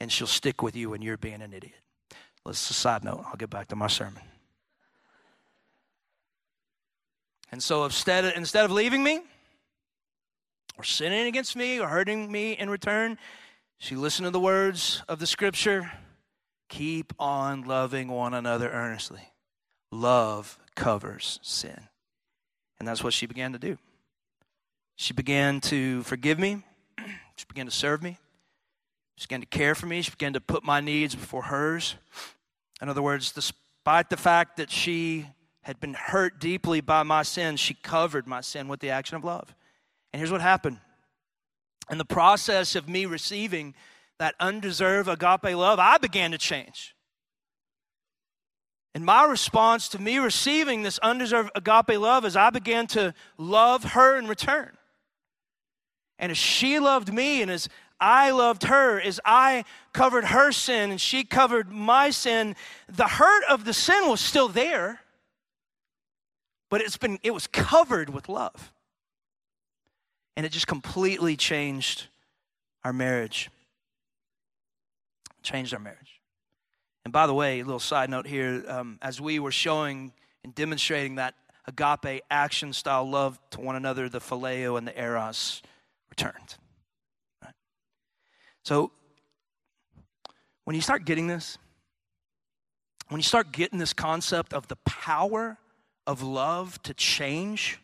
and 0.00 0.10
she'll 0.10 0.26
stick 0.26 0.62
with 0.62 0.74
you 0.74 0.90
when 0.90 1.02
you're 1.02 1.16
being 1.16 1.42
an 1.42 1.52
idiot. 1.52 1.74
Let's 2.44 2.68
a 2.70 2.74
side 2.74 3.04
note. 3.04 3.24
I'll 3.26 3.36
get 3.36 3.50
back 3.50 3.68
to 3.68 3.76
my 3.76 3.86
sermon. 3.86 4.22
And 7.52 7.62
so 7.62 7.84
instead 7.84 8.24
of, 8.24 8.32
instead 8.36 8.64
of 8.64 8.70
leaving 8.70 9.02
me 9.02 9.20
or 10.78 10.84
sinning 10.84 11.26
against 11.26 11.56
me 11.56 11.80
or 11.80 11.88
hurting 11.88 12.30
me 12.30 12.52
in 12.52 12.70
return, 12.70 13.18
she 13.78 13.96
listened 13.96 14.26
to 14.26 14.30
the 14.30 14.40
words 14.40 15.02
of 15.08 15.18
the 15.18 15.26
scripture 15.26 15.90
keep 16.68 17.12
on 17.18 17.62
loving 17.62 18.08
one 18.08 18.32
another 18.32 18.70
earnestly. 18.70 19.32
Love 19.90 20.58
covers 20.76 21.40
sin. 21.42 21.88
And 22.78 22.88
that's 22.88 23.02
what 23.02 23.12
she 23.12 23.26
began 23.26 23.52
to 23.52 23.58
do. 23.58 23.76
She 24.96 25.12
began 25.12 25.60
to 25.62 26.02
forgive 26.04 26.38
me. 26.38 26.62
She 27.36 27.46
began 27.46 27.64
to 27.64 27.72
serve 27.72 28.02
me. 28.02 28.18
She 29.16 29.26
began 29.26 29.40
to 29.40 29.46
care 29.46 29.74
for 29.74 29.86
me. 29.86 30.02
She 30.02 30.10
began 30.10 30.34
to 30.34 30.42
put 30.42 30.62
my 30.62 30.80
needs 30.80 31.14
before 31.14 31.44
hers. 31.44 31.96
In 32.82 32.90
other 32.90 33.00
words, 33.00 33.32
despite 33.32 34.10
the 34.10 34.18
fact 34.18 34.58
that 34.58 34.70
she 34.70 35.26
had 35.62 35.80
been 35.80 35.94
hurt 35.94 36.40
deeply 36.40 36.80
by 36.80 37.02
my 37.02 37.22
sin, 37.22 37.56
she 37.56 37.74
covered 37.74 38.26
my 38.26 38.40
sin 38.40 38.68
with 38.68 38.80
the 38.80 38.90
action 38.90 39.16
of 39.16 39.24
love. 39.24 39.54
And 40.12 40.20
here's 40.20 40.32
what 40.32 40.40
happened. 40.40 40.78
In 41.90 41.98
the 41.98 42.04
process 42.04 42.74
of 42.74 42.88
me 42.88 43.06
receiving 43.06 43.74
that 44.18 44.34
undeserved 44.40 45.08
agape 45.08 45.56
love, 45.56 45.78
I 45.78 45.98
began 45.98 46.30
to 46.30 46.38
change. 46.38 46.94
And 48.94 49.04
my 49.04 49.24
response 49.24 49.88
to 49.90 50.00
me 50.00 50.18
receiving 50.18 50.82
this 50.82 50.98
undeserved 50.98 51.50
agape 51.54 51.98
love 51.98 52.24
is 52.24 52.36
I 52.36 52.50
began 52.50 52.86
to 52.88 53.14
love 53.38 53.84
her 53.84 54.16
in 54.18 54.26
return. 54.26 54.76
And 56.18 56.30
as 56.30 56.38
she 56.38 56.78
loved 56.78 57.12
me 57.12 57.42
and 57.42 57.50
as 57.50 57.68
I 58.00 58.30
loved 58.30 58.64
her, 58.64 59.00
as 59.00 59.20
I 59.24 59.64
covered 59.92 60.24
her 60.26 60.52
sin 60.52 60.90
and 60.90 61.00
she 61.00 61.22
covered 61.22 61.70
my 61.70 62.10
sin, 62.10 62.56
the 62.88 63.06
hurt 63.06 63.44
of 63.48 63.64
the 63.64 63.74
sin 63.74 64.08
was 64.08 64.20
still 64.20 64.48
there, 64.48 65.00
but 66.70 66.80
it's 66.80 66.96
been 66.96 67.18
it 67.22 67.32
was 67.32 67.46
covered 67.46 68.08
with 68.08 68.28
love. 68.28 68.72
And 70.36 70.46
it 70.46 70.52
just 70.52 70.68
completely 70.68 71.36
changed 71.36 72.06
our 72.84 72.92
marriage. 72.92 73.50
Changed 75.42 75.74
our 75.74 75.80
marriage. 75.80 76.20
And 77.04 77.12
by 77.12 77.26
the 77.26 77.34
way, 77.34 77.60
a 77.60 77.64
little 77.64 77.80
side 77.80 78.08
note 78.08 78.26
here 78.26 78.64
um, 78.68 78.98
as 79.02 79.20
we 79.20 79.38
were 79.38 79.52
showing 79.52 80.12
and 80.44 80.54
demonstrating 80.54 81.16
that 81.16 81.34
agape 81.66 82.22
action 82.30 82.72
style 82.72 83.08
love 83.08 83.38
to 83.50 83.60
one 83.60 83.76
another, 83.76 84.08
the 84.08 84.20
phileo 84.20 84.78
and 84.78 84.86
the 84.86 84.98
eros 84.98 85.62
returned. 86.08 86.56
Right? 87.42 87.54
So, 88.64 88.92
when 90.64 90.76
you 90.76 90.82
start 90.82 91.04
getting 91.04 91.26
this, 91.26 91.58
when 93.08 93.18
you 93.18 93.24
start 93.24 93.50
getting 93.50 93.78
this 93.78 93.92
concept 93.92 94.54
of 94.54 94.68
the 94.68 94.76
power 94.76 95.58
of 96.10 96.22
love 96.22 96.82
to 96.82 96.92
change, 96.92 97.78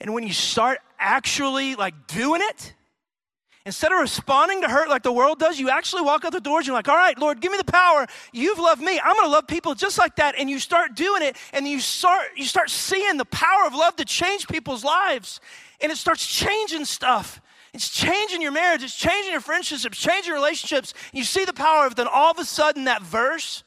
and 0.00 0.12
when 0.12 0.26
you 0.26 0.32
start 0.32 0.78
actually 0.98 1.76
like 1.76 2.06
doing 2.08 2.42
it, 2.42 2.74
Instead 3.64 3.92
of 3.92 4.00
responding 4.00 4.60
to 4.60 4.68
hurt 4.68 4.88
like 4.88 5.04
the 5.04 5.12
world 5.12 5.38
does, 5.38 5.60
you 5.60 5.70
actually 5.70 6.02
walk 6.02 6.24
out 6.24 6.32
the 6.32 6.40
doors. 6.40 6.62
and 6.62 6.66
You're 6.66 6.74
like, 6.74 6.88
all 6.88 6.96
right, 6.96 7.16
Lord, 7.16 7.40
give 7.40 7.52
me 7.52 7.58
the 7.58 7.72
power. 7.72 8.08
You've 8.32 8.58
loved 8.58 8.82
me. 8.82 8.98
I'm 8.98 9.14
to 9.14 9.28
love 9.28 9.46
people 9.46 9.76
just 9.76 9.98
like 9.98 10.16
that. 10.16 10.34
And 10.36 10.50
you 10.50 10.58
start 10.58 10.96
doing 10.96 11.22
it, 11.22 11.36
and 11.52 11.68
you 11.68 11.78
start, 11.78 12.26
you 12.36 12.44
start 12.44 12.70
seeing 12.70 13.18
the 13.18 13.24
power 13.26 13.64
of 13.64 13.72
love 13.72 13.94
to 13.96 14.04
change 14.04 14.48
people's 14.48 14.82
lives. 14.82 15.40
And 15.80 15.92
it 15.92 15.96
starts 15.96 16.26
changing 16.26 16.86
stuff. 16.86 17.40
It's 17.72 17.88
changing 17.88 18.42
your 18.42 18.50
marriage, 18.50 18.82
it's 18.82 18.96
changing 18.96 19.30
your 19.30 19.40
friendships, 19.40 19.84
it's 19.84 19.96
changing 19.96 20.32
relationships. 20.32 20.92
You 21.12 21.22
see 21.22 21.44
the 21.44 21.54
power 21.54 21.86
of 21.86 21.92
it, 21.92 21.96
then 21.96 22.08
all 22.12 22.32
of 22.32 22.38
a 22.38 22.44
sudden 22.44 22.84
that 22.84 23.00
verse 23.00 23.62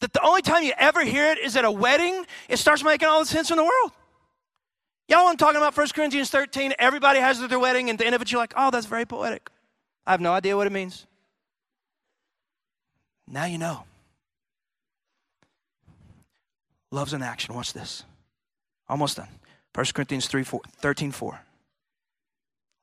that 0.00 0.12
the 0.12 0.22
only 0.22 0.42
time 0.42 0.64
you 0.64 0.72
ever 0.78 1.04
hear 1.04 1.30
it 1.30 1.38
is 1.38 1.56
at 1.56 1.64
a 1.64 1.70
wedding, 1.70 2.26
it 2.48 2.58
starts 2.58 2.82
making 2.82 3.08
all 3.08 3.20
the 3.20 3.26
sense 3.26 3.50
in 3.50 3.56
the 3.56 3.64
world. 3.64 3.92
Y'all, 5.08 5.28
I'm 5.28 5.36
talking 5.36 5.56
about 5.56 5.76
1 5.76 5.88
Corinthians 5.94 6.30
13. 6.30 6.74
Everybody 6.78 7.18
has 7.18 7.46
their 7.46 7.58
wedding, 7.58 7.90
and 7.90 7.96
at 7.96 7.98
the 7.98 8.06
end 8.06 8.14
of 8.14 8.22
it, 8.22 8.30
you're 8.30 8.40
like, 8.40 8.54
oh, 8.56 8.70
that's 8.70 8.86
very 8.86 9.04
poetic. 9.04 9.50
I 10.06 10.12
have 10.12 10.20
no 10.20 10.32
idea 10.32 10.56
what 10.56 10.66
it 10.66 10.72
means. 10.72 11.06
Now 13.26 13.44
you 13.44 13.58
know. 13.58 13.84
Love's 16.90 17.12
in 17.12 17.22
action. 17.22 17.54
Watch 17.54 17.72
this. 17.72 18.04
Almost 18.88 19.16
done. 19.16 19.28
1 19.74 19.86
Corinthians 19.94 20.26
3, 20.26 20.42
4, 20.42 20.60
13, 20.78 21.12
4. 21.12 21.40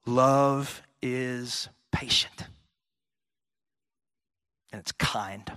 Love 0.06 0.82
is 1.02 1.68
patient 1.92 2.46
and 4.72 4.80
it's 4.80 4.92
kind. 4.94 5.52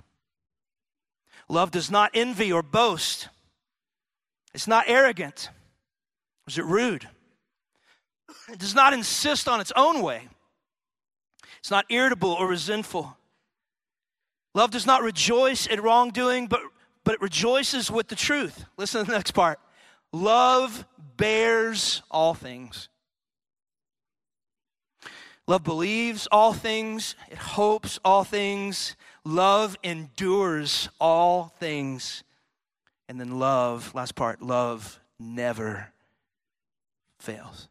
Love 1.51 1.69
does 1.69 1.91
not 1.91 2.11
envy 2.13 2.49
or 2.53 2.63
boast. 2.63 3.27
It's 4.53 4.67
not 4.67 4.85
arrogant. 4.87 5.49
Is 6.47 6.57
it 6.57 6.63
rude? 6.63 7.09
It 8.49 8.57
does 8.57 8.73
not 8.73 8.93
insist 8.93 9.49
on 9.49 9.59
its 9.59 9.73
own 9.75 10.01
way. 10.01 10.29
It's 11.59 11.69
not 11.69 11.85
irritable 11.89 12.31
or 12.31 12.47
resentful. 12.47 13.17
Love 14.55 14.71
does 14.71 14.85
not 14.85 15.03
rejoice 15.03 15.67
at 15.67 15.83
wrongdoing, 15.83 16.47
but, 16.47 16.61
but 17.03 17.15
it 17.15 17.21
rejoices 17.21 17.91
with 17.91 18.07
the 18.07 18.15
truth. 18.15 18.63
Listen 18.77 19.01
to 19.01 19.11
the 19.11 19.17
next 19.17 19.31
part. 19.31 19.59
Love 20.13 20.85
bears 21.17 22.01
all 22.09 22.33
things. 22.33 22.87
Love 25.47 25.65
believes 25.65 26.29
all 26.31 26.53
things, 26.53 27.15
it 27.29 27.37
hopes 27.37 27.99
all 28.05 28.23
things, 28.23 28.95
love 29.25 29.77
endures 29.83 30.89
all 30.99 31.53
things. 31.59 32.23
And 33.07 33.19
then 33.19 33.39
love, 33.39 33.93
last 33.93 34.15
part, 34.15 34.41
love 34.41 34.99
never 35.19 35.91
fails. 37.19 37.67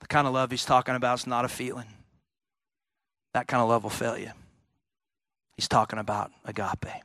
The 0.00 0.08
kind 0.08 0.26
of 0.26 0.34
love 0.34 0.50
he's 0.50 0.64
talking 0.64 0.96
about 0.96 1.20
is 1.20 1.26
not 1.26 1.44
a 1.44 1.48
feeling. 1.48 1.86
That 3.34 3.46
kind 3.46 3.62
of 3.62 3.68
love 3.68 3.84
will 3.84 3.90
fail 3.90 4.18
you. 4.18 4.30
He's 5.56 5.68
talking 5.68 5.98
about 5.98 6.32
agape. 6.44 7.02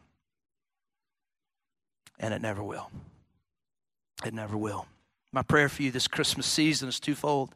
And 2.19 2.33
it 2.33 2.41
never 2.41 2.63
will. 2.63 2.89
It 4.25 4.33
never 4.33 4.57
will. 4.57 4.87
My 5.31 5.43
prayer 5.43 5.69
for 5.69 5.83
you 5.83 5.91
this 5.91 6.07
Christmas 6.07 6.47
season 6.47 6.89
is 6.89 6.99
twofold. 6.99 7.53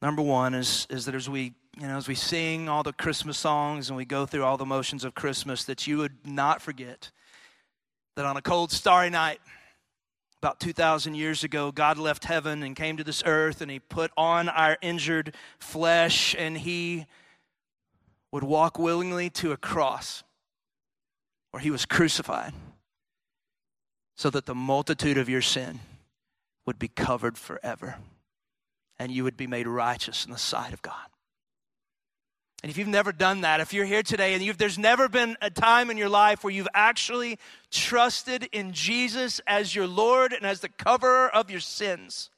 Number 0.00 0.22
one 0.22 0.54
is, 0.54 0.86
is 0.90 1.06
that 1.06 1.14
as 1.14 1.28
we, 1.28 1.54
you 1.78 1.86
know, 1.86 1.96
as 1.96 2.08
we 2.08 2.14
sing 2.14 2.68
all 2.68 2.82
the 2.82 2.92
Christmas 2.92 3.36
songs 3.36 3.88
and 3.88 3.96
we 3.96 4.06
go 4.06 4.24
through 4.24 4.44
all 4.44 4.56
the 4.56 4.64
motions 4.64 5.04
of 5.04 5.14
Christmas, 5.14 5.64
that 5.64 5.86
you 5.86 5.98
would 5.98 6.26
not 6.26 6.62
forget 6.62 7.10
that 8.16 8.24
on 8.24 8.36
a 8.36 8.42
cold, 8.42 8.72
starry 8.72 9.10
night, 9.10 9.40
about 10.42 10.58
2,000 10.58 11.14
years 11.14 11.44
ago, 11.44 11.70
God 11.70 11.98
left 11.98 12.24
heaven 12.24 12.62
and 12.62 12.74
came 12.74 12.96
to 12.96 13.04
this 13.04 13.22
earth 13.26 13.60
and 13.60 13.70
He 13.70 13.78
put 13.78 14.10
on 14.16 14.48
our 14.48 14.78
injured 14.80 15.34
flesh 15.58 16.34
and 16.38 16.56
He 16.56 17.04
would 18.32 18.44
walk 18.44 18.78
willingly 18.78 19.28
to 19.30 19.52
a 19.52 19.56
cross 19.56 20.22
where 21.50 21.60
He 21.60 21.70
was 21.70 21.84
crucified 21.84 22.54
so 24.14 24.30
that 24.30 24.46
the 24.46 24.54
multitude 24.54 25.18
of 25.18 25.28
your 25.28 25.42
sin 25.42 25.80
would 26.64 26.78
be 26.78 26.88
covered 26.88 27.36
forever 27.36 27.96
and 28.98 29.12
you 29.12 29.24
would 29.24 29.36
be 29.36 29.46
made 29.46 29.66
righteous 29.66 30.24
in 30.24 30.32
the 30.32 30.38
sight 30.38 30.72
of 30.72 30.80
God. 30.80 30.94
And 32.66 32.70
if 32.72 32.78
you've 32.78 32.88
never 32.88 33.12
done 33.12 33.42
that, 33.42 33.60
if 33.60 33.72
you're 33.72 33.86
here 33.86 34.02
today 34.02 34.34
and 34.34 34.58
there's 34.58 34.76
never 34.76 35.08
been 35.08 35.36
a 35.40 35.50
time 35.50 35.88
in 35.88 35.96
your 35.96 36.08
life 36.08 36.42
where 36.42 36.52
you've 36.52 36.66
actually 36.74 37.38
trusted 37.70 38.48
in 38.50 38.72
Jesus 38.72 39.40
as 39.46 39.72
your 39.72 39.86
Lord 39.86 40.32
and 40.32 40.44
as 40.44 40.58
the 40.58 40.68
coverer 40.68 41.28
of 41.32 41.48
your 41.48 41.60
sins, 41.60 42.28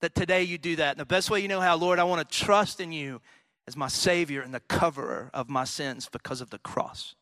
that 0.00 0.16
today 0.16 0.42
you 0.42 0.58
do 0.58 0.74
that. 0.74 0.90
And 0.90 0.98
the 0.98 1.04
best 1.04 1.30
way 1.30 1.38
you 1.38 1.46
know 1.46 1.60
how, 1.60 1.76
Lord, 1.76 2.00
I 2.00 2.02
want 2.02 2.28
to 2.28 2.36
trust 2.36 2.80
in 2.80 2.90
you 2.90 3.20
as 3.68 3.76
my 3.76 3.86
Savior 3.86 4.40
and 4.40 4.52
the 4.52 4.58
coverer 4.58 5.30
of 5.32 5.48
my 5.48 5.62
sins 5.62 6.08
because 6.10 6.40
of 6.40 6.50
the 6.50 6.58
cross. 6.58 7.14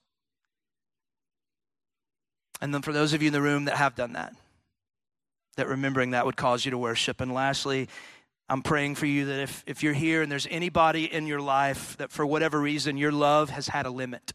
And 2.62 2.72
then 2.72 2.80
for 2.80 2.94
those 2.94 3.12
of 3.12 3.20
you 3.20 3.26
in 3.26 3.34
the 3.34 3.42
room 3.42 3.66
that 3.66 3.76
have 3.76 3.94
done 3.94 4.14
that, 4.14 4.34
that 5.56 5.68
remembering 5.68 6.12
that 6.12 6.24
would 6.24 6.38
cause 6.38 6.64
you 6.64 6.70
to 6.70 6.78
worship. 6.78 7.20
And 7.20 7.34
lastly, 7.34 7.90
I'm 8.50 8.62
praying 8.62 8.96
for 8.96 9.06
you 9.06 9.26
that 9.26 9.38
if, 9.38 9.62
if 9.64 9.84
you're 9.84 9.92
here 9.92 10.22
and 10.22 10.30
there's 10.30 10.48
anybody 10.50 11.04
in 11.04 11.28
your 11.28 11.40
life 11.40 11.96
that 11.98 12.10
for 12.10 12.26
whatever 12.26 12.60
reason 12.60 12.96
your 12.96 13.12
love 13.12 13.48
has 13.50 13.68
had 13.68 13.86
a 13.86 13.90
limit, 13.90 14.32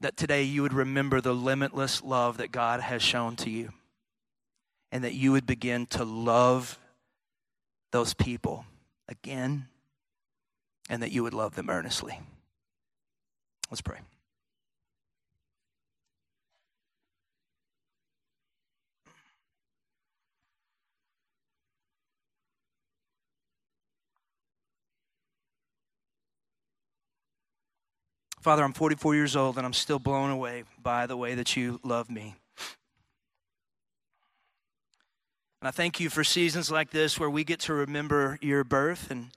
that 0.00 0.16
today 0.16 0.44
you 0.44 0.62
would 0.62 0.72
remember 0.72 1.20
the 1.20 1.34
limitless 1.34 2.00
love 2.04 2.36
that 2.36 2.52
God 2.52 2.78
has 2.78 3.02
shown 3.02 3.34
to 3.36 3.50
you 3.50 3.70
and 4.92 5.02
that 5.02 5.14
you 5.14 5.32
would 5.32 5.44
begin 5.44 5.86
to 5.86 6.04
love 6.04 6.78
those 7.90 8.14
people 8.14 8.64
again 9.08 9.66
and 10.88 11.02
that 11.02 11.10
you 11.10 11.24
would 11.24 11.34
love 11.34 11.56
them 11.56 11.68
earnestly. 11.68 12.20
Let's 13.72 13.80
pray. 13.80 13.98
Father, 28.48 28.64
I'm 28.64 28.72
44 28.72 29.14
years 29.14 29.36
old 29.36 29.58
and 29.58 29.66
I'm 29.66 29.74
still 29.74 29.98
blown 29.98 30.30
away 30.30 30.64
by 30.82 31.04
the 31.04 31.18
way 31.18 31.34
that 31.34 31.54
you 31.54 31.78
love 31.84 32.08
me. 32.08 32.34
And 35.60 35.68
I 35.68 35.70
thank 35.70 36.00
you 36.00 36.08
for 36.08 36.24
seasons 36.24 36.70
like 36.70 36.90
this 36.90 37.20
where 37.20 37.28
we 37.28 37.44
get 37.44 37.60
to 37.60 37.74
remember 37.74 38.38
your 38.40 38.64
birth 38.64 39.10
and 39.10 39.32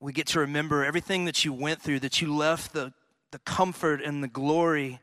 we 0.00 0.14
get 0.14 0.28
to 0.28 0.40
remember 0.40 0.82
everything 0.82 1.26
that 1.26 1.44
you 1.44 1.52
went 1.52 1.82
through, 1.82 2.00
that 2.00 2.22
you 2.22 2.34
left 2.34 2.72
the, 2.72 2.94
the 3.30 3.40
comfort 3.40 4.00
and 4.00 4.24
the 4.24 4.28
glory 4.28 4.98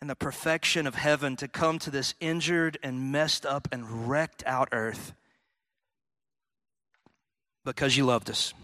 and 0.00 0.10
the 0.10 0.16
perfection 0.16 0.88
of 0.88 0.96
heaven 0.96 1.36
to 1.36 1.46
come 1.46 1.78
to 1.78 1.88
this 1.88 2.14
injured 2.18 2.78
and 2.82 3.12
messed 3.12 3.46
up 3.46 3.68
and 3.70 4.08
wrecked 4.10 4.42
out 4.44 4.70
earth 4.72 5.12
because 7.64 7.96
you 7.96 8.04
loved 8.04 8.28
us. 8.28 8.54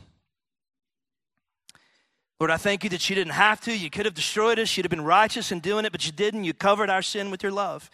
Lord, 2.45 2.53
I 2.53 2.59
thank 2.59 2.85
you 2.85 2.91
that 2.91 3.09
you 3.09 3.17
didn't 3.17 3.33
have 3.33 3.63
to. 3.63 3.75
You 3.75 3.89
could 3.89 4.05
have 4.05 4.13
destroyed 4.13 4.59
us. 4.59 4.77
You'd 4.77 4.85
have 4.85 4.91
been 4.91 5.03
righteous 5.03 5.51
in 5.51 5.61
doing 5.61 5.87
it, 5.87 5.93
but 5.93 6.05
you 6.05 6.13
didn't. 6.13 6.45
You 6.45 6.53
covered 6.53 6.91
our 6.91 7.01
sin 7.01 7.31
with 7.31 7.43
your 7.43 7.53
love. 7.53 7.89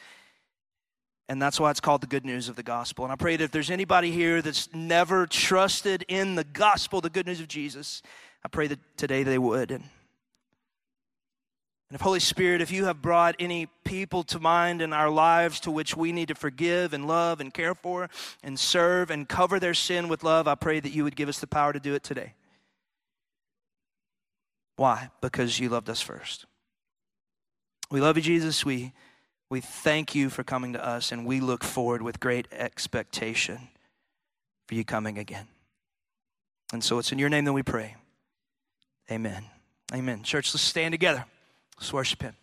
And 1.29 1.41
that's 1.41 1.61
why 1.61 1.71
it's 1.71 1.79
called 1.79 2.01
the 2.01 2.09
good 2.09 2.25
news 2.25 2.49
of 2.49 2.57
the 2.57 2.65
gospel. 2.65 3.05
And 3.05 3.13
I 3.13 3.15
pray 3.15 3.37
that 3.37 3.45
if 3.45 3.53
there's 3.53 3.71
anybody 3.71 4.11
here 4.11 4.43
that's 4.43 4.69
never 4.75 5.29
trusted 5.29 6.05
in 6.09 6.35
the 6.35 6.43
gospel, 6.43 7.01
the 7.01 7.11
good 7.11 7.27
news 7.29 7.39
of 7.39 7.47
Jesus, 7.47 8.03
I 8.45 8.49
pray 8.49 8.67
that 8.67 8.81
today 8.97 9.23
they 9.23 9.39
would. 9.39 9.71
And, 9.71 9.85
and 11.89 11.95
if, 11.95 12.01
Holy 12.01 12.19
Spirit, 12.19 12.61
if 12.61 12.73
you 12.73 12.87
have 12.87 13.01
brought 13.01 13.37
any 13.39 13.69
people 13.85 14.25
to 14.25 14.41
mind 14.41 14.83
in 14.83 14.93
our 14.93 15.11
lives 15.11 15.61
to 15.61 15.71
which 15.71 15.97
we 15.97 16.11
need 16.11 16.27
to 16.27 16.35
forgive 16.35 16.93
and 16.93 17.07
love 17.07 17.41
and 17.41 17.55
care 17.55 17.77
for 17.77 18.11
and 18.43 18.59
serve 18.59 19.13
and 19.13 19.29
cover 19.29 19.61
their 19.61 19.75
sin 19.75 20.09
with 20.09 20.25
love, 20.25 20.49
I 20.49 20.57
pray 20.57 20.81
that 20.81 20.91
you 20.91 21.05
would 21.05 21.15
give 21.15 21.29
us 21.29 21.39
the 21.39 21.47
power 21.47 21.73
to 21.73 21.79
do 21.79 21.95
it 21.95 22.03
today. 22.03 22.35
Why? 24.81 25.11
Because 25.21 25.61
you 25.61 25.69
loved 25.69 25.91
us 25.91 26.01
first. 26.01 26.47
We 27.91 28.01
love 28.01 28.17
you, 28.17 28.23
Jesus. 28.23 28.65
We, 28.65 28.95
we 29.51 29.61
thank 29.61 30.15
you 30.15 30.31
for 30.31 30.43
coming 30.43 30.73
to 30.73 30.83
us, 30.83 31.13
and 31.13 31.27
we 31.27 31.39
look 31.41 31.63
forward 31.63 32.01
with 32.01 32.19
great 32.19 32.49
expectation 32.51 33.69
for 34.67 34.77
you 34.77 34.83
coming 34.83 35.19
again. 35.19 35.49
And 36.73 36.83
so 36.83 36.99
it's 36.99 37.13
in 37.13 37.19
your 37.19 37.29
name 37.29 37.45
that 37.45 37.53
we 37.53 37.63
pray. 37.63 37.97
Amen. 39.11 39.45
Amen. 39.93 40.23
Church, 40.23 40.55
let's 40.55 40.63
stand 40.63 40.93
together. 40.93 41.27
Let's 41.79 41.93
worship 41.93 42.23
Him. 42.23 42.35